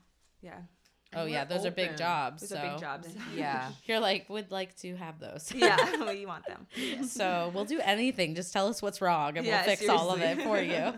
[0.42, 0.58] Yeah,
[1.16, 2.42] Oh yeah, those are big jobs.
[2.42, 3.08] those so are big jobs.
[3.36, 3.70] yeah.
[3.86, 5.52] You're like would like to have those.
[5.54, 6.66] yeah, we want them.
[7.06, 8.34] so we'll do anything.
[8.34, 10.92] Just tell us what's wrong, and Yeah, we'll fix all of it for you.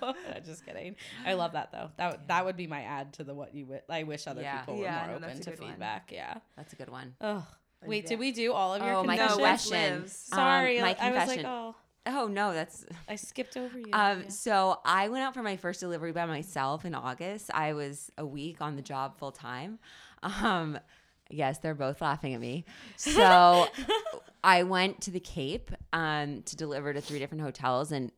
[0.45, 0.97] Just kidding.
[1.25, 1.91] I love that though.
[1.97, 3.67] That would that would be my add to the what you.
[3.89, 4.61] I wish other Yeah.
[4.61, 5.71] people were Yeah, more open that's a to good one.
[5.71, 6.11] feedback.
[6.13, 6.35] Yeah.
[6.57, 7.15] That's a good one.
[7.21, 7.47] Oh
[7.85, 8.11] wait, yeah.
[8.11, 10.03] did we do all of your Oh, my confession.
[10.03, 11.75] Um, Sorry, my I was like, oh,
[12.09, 13.87] Oh no, that's I skipped over you.
[13.93, 14.29] Um, Yeah.
[14.29, 17.51] so I went out for my first delivery by myself in August.
[17.53, 19.81] I was a week on the job full time.
[20.43, 20.79] Um,
[21.31, 22.65] yes, they're both laughing at me.
[22.97, 23.69] So
[24.45, 28.13] I went to the Cape um, to deliver to three different hotels, and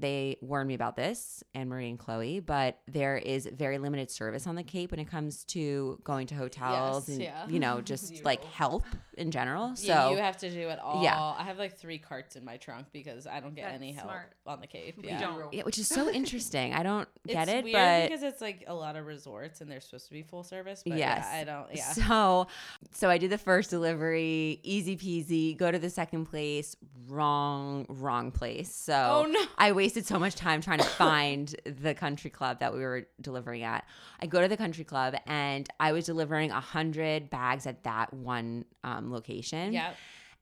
[0.00, 2.40] they warned me about this, Anne Marie and Chloe.
[2.40, 6.34] But there is very limited service on the Cape when it comes to going to
[6.34, 7.46] hotels Yes, and yeah.
[7.48, 8.84] you know just like help
[9.16, 9.76] in general.
[9.76, 11.02] So yeah, you have to do it all.
[11.02, 11.18] Yeah.
[11.20, 14.06] I have like three carts in my trunk because I don't get That's any help
[14.08, 14.32] smart.
[14.46, 14.96] on the Cape.
[15.02, 15.20] We Yeah.
[15.20, 15.52] don't.
[15.52, 16.72] yeah, which is so interesting.
[16.72, 19.70] I don't get it's it, weird but because it's like a lot of resorts and
[19.70, 20.82] they're supposed to be full service.
[20.86, 21.26] But Yes.
[21.30, 21.66] yeah, I don't.
[21.74, 21.92] Yeah.
[21.92, 22.46] So,
[22.92, 25.56] so I did the first delivery, easy peasy.
[25.56, 26.74] Go to the second place,
[27.08, 28.74] wrong, wrong place.
[28.74, 29.40] So Oh, no.
[29.58, 33.62] I wasted so much time trying to find the country club that we were delivering
[33.62, 33.84] at.
[34.20, 38.12] I go to the country club and I was delivering a hundred bags at that
[38.14, 39.72] one um, location.
[39.72, 39.92] yeah.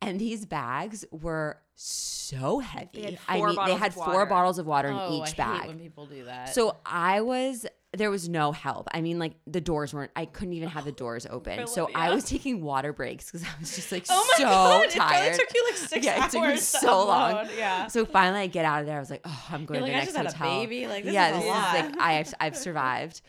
[0.01, 3.03] And these bags were so heavy.
[3.03, 5.27] had I four mean, they had of four bottles of water in Oh, each I
[5.27, 5.67] hate bag.
[5.67, 6.55] when people do that.
[6.55, 7.67] So I was
[7.97, 8.87] there was no help.
[8.93, 10.11] I mean, like the doors weren't.
[10.15, 11.67] I couldn't even have the doors open.
[11.67, 14.91] So I was taking water breaks because I was just like oh my so god,
[14.91, 15.35] tired.
[15.35, 17.49] it took you like six Yeah, it took me so long.
[17.57, 17.87] Yeah.
[17.87, 18.97] So finally, I get out of there.
[18.97, 20.51] I was like, oh, I'm going You're to like, the I next just had a
[20.51, 20.61] hotel.
[20.67, 20.87] baby.
[20.87, 21.75] Like, this yeah, is this lot.
[21.77, 23.23] is like I have I've survived,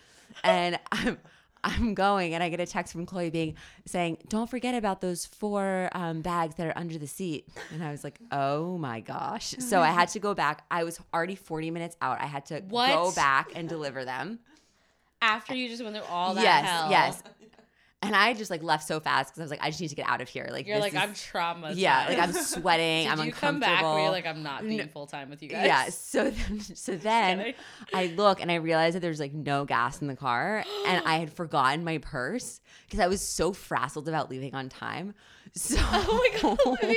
[0.43, 1.17] and I'm.
[1.61, 3.55] I'm going and I get a text from Chloe being
[3.85, 7.91] saying, "Don't forget about those four um, bags that are under the seat." And I
[7.91, 10.63] was like, "Oh my gosh!" So I had to go back.
[10.71, 12.21] I was already 40 minutes out.
[12.21, 12.93] I had to What?
[12.93, 14.39] go back and deliver them.
[15.21, 16.89] After you just went through all that yes, hell.
[16.91, 17.23] yes.
[18.01, 19.95] And I just like left so fast because I was like, I just need to
[19.95, 20.47] get out of here.
[20.49, 21.73] Like You're like, is- I'm traumatized.
[21.75, 23.09] yeah, like I'm sweating.
[23.09, 23.59] Did I'm you come uncomfortable.
[23.59, 25.65] back where you're like, I'm not being full time with you guys?
[25.65, 25.89] Yeah.
[25.89, 27.53] So then, so then.
[27.93, 31.17] I look and I realize that there's like no gas in the car, and I
[31.17, 35.13] had forgotten my purse because I was so frazzled about leaving on time.
[35.55, 36.95] So Oh my god.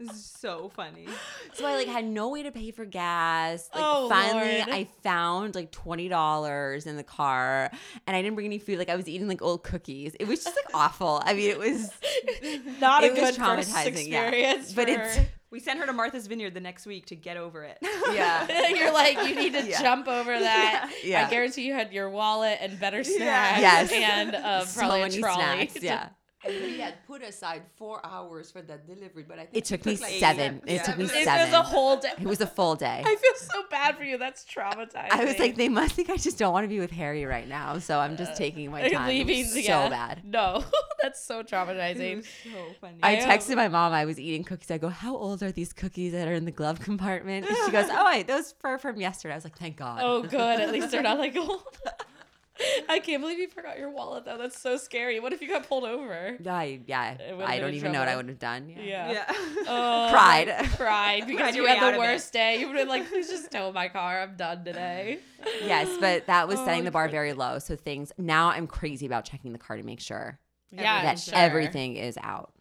[0.00, 0.12] Olivia.
[0.12, 1.06] This is so funny.
[1.54, 3.68] so I like had no way to pay for gas.
[3.74, 4.68] Like Oh, finally Lord.
[4.70, 7.70] I found like twenty dollars in the car
[8.06, 8.78] and I didn't bring any food.
[8.78, 10.14] Like I was eating like old cookies.
[10.20, 11.20] It was just like awful.
[11.24, 11.90] I mean it was
[12.80, 14.22] Not It a was good first traumatizing, yeah.
[14.28, 14.72] experience.
[14.72, 15.18] but for- it's
[15.50, 17.78] We sent her to Martha's Vineyard the next week to get over it.
[18.12, 18.68] yeah.
[18.68, 19.80] You're like, you need to Yeah.
[19.80, 20.92] jump over that.
[21.02, 21.26] Yeah.
[21.26, 23.60] I guarantee you had your wallet and better snacks.
[23.60, 23.90] Yes.
[23.92, 25.34] And uh, probably a trolley.
[25.68, 25.82] snacks.
[25.82, 26.08] Yeah.
[26.44, 29.84] And we had put aside four hours for that delivery, but I think It took
[29.84, 30.62] me like seven.
[30.66, 31.20] It took me seven.
[31.20, 31.50] It seven.
[31.50, 32.12] was a whole day.
[32.20, 33.02] It was a full day.
[33.04, 34.18] I feel so bad for you.
[34.18, 35.10] That's traumatizing.
[35.10, 37.48] I was like, they must think I just don't want to be with Harry right
[37.48, 38.92] now, so I'm just uh, taking my time.
[38.92, 39.88] It was leaving so yeah.
[39.88, 40.24] bad.
[40.24, 40.64] No,
[41.02, 42.16] that's so It traumatizing.
[42.18, 42.98] was so funny.
[43.02, 43.92] I I, texted my mom.
[43.92, 44.70] I was eating cookies.
[44.70, 47.72] I go, "How old are these cookies that are in the glove compartment?" And she
[47.72, 50.60] goes, "Oh, wait, those are from yesterday." I was like, "Thank God." Oh, good.
[50.60, 51.62] At least they're not like old.
[52.88, 54.36] I can't believe you forgot your wallet though.
[54.38, 55.20] That's so scary.
[55.20, 56.36] What if you got pulled over?
[56.46, 58.68] I, yeah, I don't in even know what I would have done.
[58.68, 58.82] Yeah.
[58.82, 59.10] Yeah.
[59.12, 59.32] Yeah.
[59.70, 60.48] Oh, Cried.
[60.76, 61.98] Cried because Cried you had the of it.
[61.98, 62.58] worst day.
[62.60, 64.20] You would have been like, please just tow my car.
[64.22, 65.18] I'm done today.
[65.64, 67.58] Yes, but that was Oh, setting the oh, bar very low.
[67.58, 70.38] So things now I'm crazy about checking the car to make sure
[70.70, 71.34] Yeah, that sure.
[71.36, 72.52] everything is out.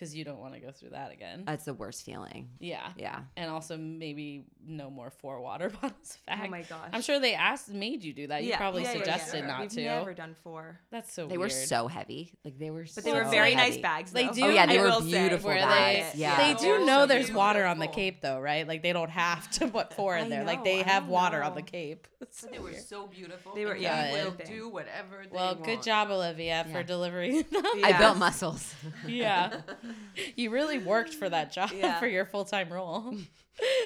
[0.00, 1.42] Because you don't want to go through that again.
[1.46, 2.48] That's the worst feeling.
[2.58, 2.88] yeah.
[2.96, 3.20] Yeah.
[3.36, 6.88] And also maybe no more four water bottles of Oh my gosh.
[6.94, 8.42] I'm sure they asked, made you do that.
[8.42, 9.46] You Yeah, probably yeah, yeah, suggested yeah.
[9.46, 9.84] not We've to.
[9.84, 10.80] never done four.
[10.90, 11.50] That's so They weird.
[11.50, 12.32] were so heavy.
[12.46, 13.82] Like they were But they so were very nice heavy.
[13.82, 14.12] bags.
[14.12, 14.32] They though.
[14.32, 15.20] do- Oh, yeah, they I were will say.
[15.20, 16.12] beautiful Where bags.
[16.14, 16.36] they, Yeah.
[16.38, 17.38] they Oh, do so know there's beautiful.
[17.40, 18.66] water on the Cape though, right?
[18.66, 20.44] Like they don't have to put four in I there.
[20.44, 21.62] Like know, they I have don't water on the.
[21.62, 22.06] Cape.
[22.20, 23.54] But they were so beautiful.
[23.54, 24.46] They were- and yeah, they will good.
[24.46, 25.64] do whatever they Well, want.
[25.64, 26.82] good job, Olivia, for Yeah.
[26.82, 27.44] delivering.
[27.54, 27.98] I Yes.
[27.98, 28.74] built muscles.
[29.06, 29.60] yeah,
[30.36, 31.98] you really worked for that job Yeah.
[31.98, 33.14] for your full time role.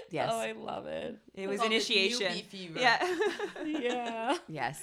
[0.08, 0.30] Yes.
[0.32, 1.18] Oh, I love it.
[1.34, 2.32] It was initiation.
[2.48, 2.78] fever.
[2.78, 3.16] Yeah.
[3.66, 4.36] Yeah.
[4.46, 4.80] yes.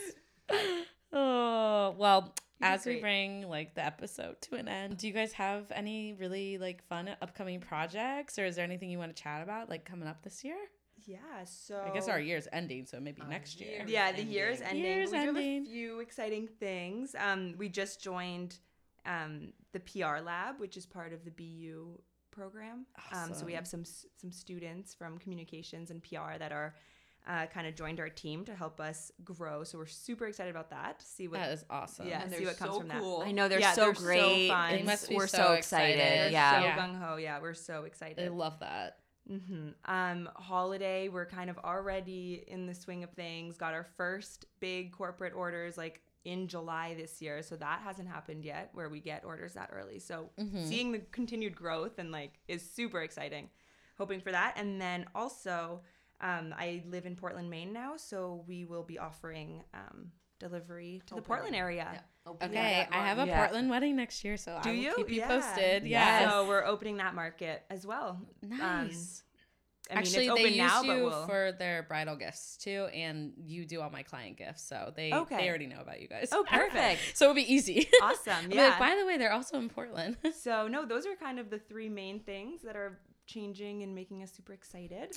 [1.13, 2.33] Oh well.
[2.63, 6.57] As we bring like the episode to an end, do you guys have any really
[6.59, 10.07] like fun upcoming projects, or is there anything you want to chat about like coming
[10.07, 10.57] up this year?
[11.07, 11.17] yeah.
[11.45, 13.71] So I guess our year's ending, so maybe next year.
[13.71, 13.85] year.
[13.87, 14.85] yeah, the year's ending.
[14.85, 14.97] ending.
[14.97, 17.15] Year's we do have a few exciting things.
[17.17, 18.59] Um, we just joined
[19.05, 21.99] um, the PR lab, which is part of the BU
[22.31, 22.85] program.
[23.11, 26.75] Um, so we have some some students from communications and PR that are
[27.27, 29.63] uh, kind of joined our team to help us grow.
[29.63, 30.99] So we're super excited about that.
[30.99, 32.07] To see what That is awesome.
[32.07, 32.23] Yeah.
[32.23, 33.03] And see what comes so from that.
[33.03, 34.47] I know they're Yeah, so they're so great.
[34.49, 34.71] fun.
[34.71, 35.95] They must be we're so so excited.
[35.95, 35.99] excited.
[36.19, 36.59] they're Yeah.
[36.59, 36.77] so Yeah.
[36.77, 37.15] gung ho.
[37.17, 38.25] Yeah, we're so excited.
[38.25, 38.97] I love that.
[39.27, 43.55] hmm Um, holiday, we're kind of already in the swing of things.
[43.55, 48.43] Got our first big corporate orders like in July this year, so that hasn't happened
[48.45, 49.99] yet, where we get orders that early.
[49.99, 50.29] So
[50.63, 53.49] seeing the continued growth and like is super exciting.
[53.97, 55.81] Hoping for that, and then also,
[56.21, 61.15] um, I live in Portland, Maine now, so we will be offering um, delivery to
[61.15, 61.87] the Portland area.
[61.93, 61.99] Yeah.
[62.27, 63.25] Open Okay, that I have a.
[63.25, 63.37] Yeah.
[63.39, 64.93] Portland wedding next year, so Do I will you?
[64.95, 65.27] keep you Yeah.
[65.27, 65.83] posted.
[65.87, 66.21] Yes.
[66.21, 66.29] Yeah.
[66.29, 68.19] So we're opening that market as well.
[68.43, 69.23] Nice.
[69.91, 71.27] I mean, Actually, it's they open use now, you but we'll.
[71.27, 75.37] for their bridal gifts too, and you do all my client gifts, so they Okay.
[75.37, 76.29] they already know about you guys.
[76.31, 77.01] Oh, perfect.
[77.17, 77.89] so it'll be easy.
[78.01, 78.51] Awesome.
[78.51, 78.69] Yeah.
[78.69, 80.17] like, by the way, they're also in Portland.
[80.33, 84.23] So no, those are kind of the three main things that are changing and making
[84.23, 85.15] us super excited.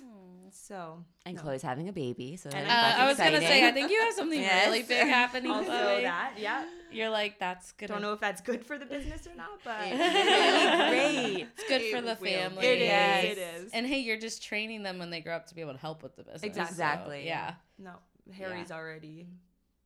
[0.50, 3.90] So And Chloe's having a baby, so And Uh, I was gonna say, I think
[3.90, 4.66] you have something Yes.
[4.66, 5.50] really big happening.
[5.50, 6.02] also Chloe.
[6.02, 6.64] that, yeah.
[6.92, 7.88] You're like, that's gonna.
[7.94, 9.88] Don't know if that's good for the business or not, but
[11.16, 11.48] It.
[11.56, 12.66] It's good for the family.
[12.66, 12.88] It is.
[12.88, 13.24] Yes.
[13.24, 13.72] It is.
[13.72, 16.02] And hey, you're just training them when they grow up to be able to help
[16.02, 16.42] with the business.
[16.42, 17.20] Exactly.
[17.22, 17.54] So, yeah.
[17.78, 17.92] no,
[18.32, 19.26] Harry's already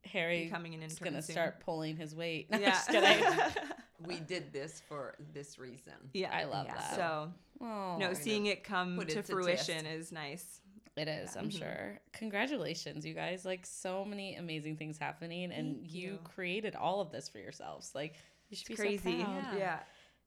[0.05, 1.13] Harry becoming an is intern.
[1.13, 2.51] gonna start pulling his weight.
[2.51, 2.71] No, Yeah.
[2.71, 3.25] just kidding.
[4.07, 5.93] We did this for this reason.
[6.15, 6.31] yeah.
[6.33, 6.75] I love Yeah.
[6.77, 6.95] that.
[6.95, 9.87] So Oh, no, seeing it come to it fruition test.
[9.87, 10.61] is nice.
[10.97, 11.37] it is.
[11.37, 11.59] I'm Mhm.
[11.59, 12.01] sure.
[12.13, 13.45] Congratulations, you guys!
[13.45, 16.01] Like so many amazing things happening, and you.
[16.13, 16.19] you.
[16.23, 17.93] created all of this for yourselves.
[17.95, 18.15] Like
[18.51, 19.19] you should It's be crazy.
[19.19, 19.59] so proud.
[19.59, 19.81] Yeah.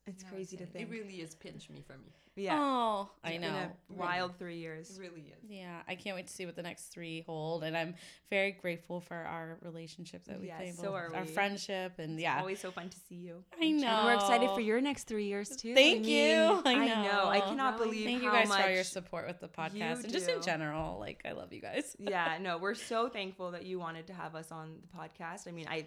[0.08, 0.88] It's No, crazy to think.
[0.88, 2.08] It really is pinch me for me.
[2.36, 2.58] yeah.
[2.60, 3.48] Oh, I It's know.
[3.50, 4.90] a wild three years.
[4.90, 5.00] It years.
[5.00, 5.44] really is.
[5.48, 7.94] Yeah, I can't wait to see what the next three hold, and I'm
[8.32, 11.18] very grateful for our relationship that we've Yes, been able, so are we.
[11.18, 13.44] our friendship, and yeah, Always so fun to see you.
[13.62, 13.88] I know.
[13.88, 15.76] And we're excited for your next three years too.
[15.76, 16.36] Thank I you.
[16.36, 17.04] mean, I I know.
[17.04, 17.30] know.
[17.30, 17.84] I cannot Right.
[17.84, 20.28] believe Thank how you guys much for all your support with the podcast and just
[20.30, 20.98] in general.
[21.00, 21.96] Like, I love you guys.
[22.00, 25.48] yeah, no, we're so thankful that you wanted to have us on the podcast.
[25.48, 25.86] I mean, I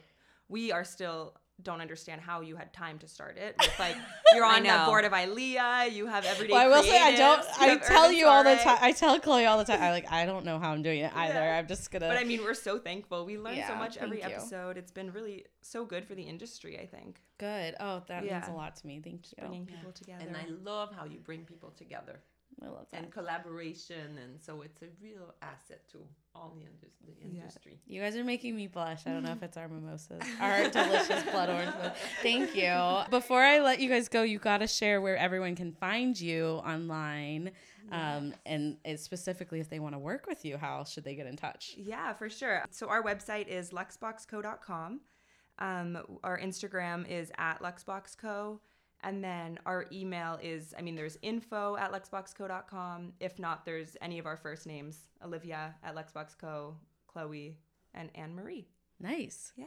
[0.49, 3.55] we are still don't understand how you had time to start it.
[3.61, 3.97] With, like
[4.35, 6.53] you're on the board of ILEA, you have everyday.
[6.53, 7.45] Well, I will say I don't.
[7.59, 8.79] I tell you all the time.
[8.81, 9.83] I tell Chloe all the time.
[9.83, 10.11] I like.
[10.11, 11.35] I don't know how I'm doing it either.
[11.35, 11.59] Yeah.
[11.59, 12.09] I'm just gonna.
[12.09, 13.25] But I mean, we're so thankful.
[13.25, 14.37] We learned so much every thank you.
[14.39, 14.77] episode.
[14.77, 16.79] It's been really so good for the industry.
[16.79, 17.75] I think good.
[17.81, 19.01] Oh, that means a lot to me.
[19.03, 19.37] Thank you.
[19.39, 20.25] bringing people together.
[20.27, 22.21] And I love how you bring people together
[22.63, 23.03] I love that.
[23.03, 25.99] and collaboration, and so it's a real asset to
[26.35, 27.41] all the, indus- the Yeah.
[27.43, 27.79] industry.
[27.87, 29.03] You guys are making me blush.
[29.07, 31.73] I don't know if it's our mimosas, our delicious blood orange.
[31.81, 33.03] But thank you.
[33.11, 36.45] Before I let you guys go, you got to share where everyone can find you
[36.65, 37.51] online,
[37.93, 41.37] um, and specifically if they want to work with you, how should they get in
[41.37, 41.75] touch?
[41.77, 42.65] Yeah, for sure.
[42.71, 45.01] So our website is luxboxco.com.
[45.59, 48.59] Um, our Instagram is at luxboxco.
[49.05, 53.13] And then our email is, I mean, there's info at luxboxco.com.
[53.21, 56.75] If not, there's any of our first names Olivia at luxboxco,
[57.07, 57.59] Chloe,
[57.93, 58.67] and Anne Marie.
[58.99, 59.53] Nice.
[59.57, 59.67] Yeah.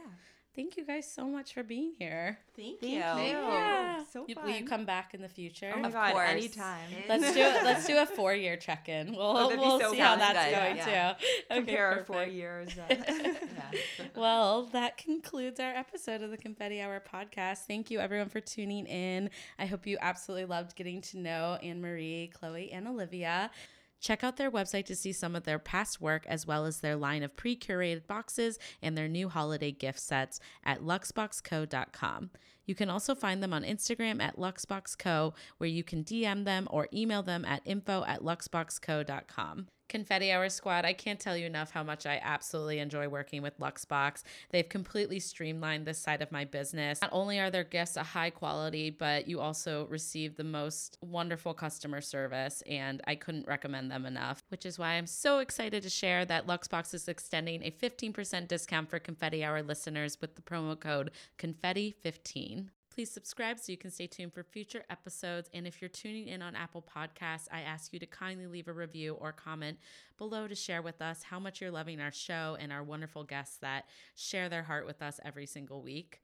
[0.58, 2.36] Thank you guys so much for being here.
[2.56, 2.98] Thank, you.
[3.00, 3.36] Thank you.
[3.38, 3.42] you.
[3.52, 4.02] Yeah.
[4.12, 5.72] So You- will you come back in the future?
[5.72, 6.30] Oh my Of God, course.
[6.30, 6.88] anytime.
[7.08, 7.62] Let's do it.
[7.62, 9.12] Let's do a four year check in.
[9.12, 10.54] We'll, Oh, we'll so see how that's good.
[10.56, 11.12] going Yeah.
[11.12, 11.24] too.
[11.52, 12.70] Okay, Compare our four years.
[12.76, 14.06] uh, Yeah.
[14.16, 17.58] Well, that concludes our episode of the Confetti Hour podcast.
[17.68, 19.30] Thank you, everyone, for tuning in.
[19.60, 23.52] I hope you absolutely loved getting to know Anne Marie, Chloe, and Olivia.
[24.00, 26.96] Check out their website to see some of their past work as well as their
[26.96, 32.30] line of pre curated boxes and their new holiday gift sets at luxboxco.com.
[32.64, 36.88] You can also find them on Instagram at luxboxco, where you can DM them or
[36.92, 39.68] email them at info at luxboxco.com.
[39.88, 43.58] Confetti Hour Squad, I can't tell you enough how much I absolutely enjoy working with
[43.58, 44.22] Lux Box.
[44.50, 47.00] They've completely streamlined this side of my business.
[47.00, 51.54] Not only are their gifts a high quality, but you also receive the most wonderful
[51.54, 55.90] customer service, and I couldn't recommend them enough, which is why I'm so excited to
[55.90, 60.42] share that Lux Box is extending a 15% discount for Confetti Hour listeners with the
[60.42, 62.68] promo code CONFETTI15.
[62.98, 65.48] Please subscribe so you can stay tuned for future episodes.
[65.54, 68.72] And if you're tuning in on Apple Podcasts, I ask you to kindly leave a
[68.72, 69.78] review or comment
[70.16, 73.58] below to share with us how much you're loving our show and our wonderful guests
[73.58, 73.84] that
[74.16, 76.22] share their heart with us every single week.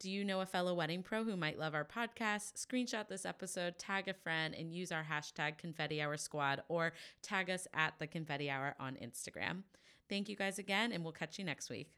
[0.00, 2.54] Do you know a fellow wedding pro who might love our podcast?
[2.54, 7.50] Screenshot this episode, tag a friend, and use our hashtag Confetti Hour Squad or tag
[7.50, 9.62] us at the Confetti Hour on Instagram.
[10.08, 11.92] Thank you guys again, and we'll catch you next week.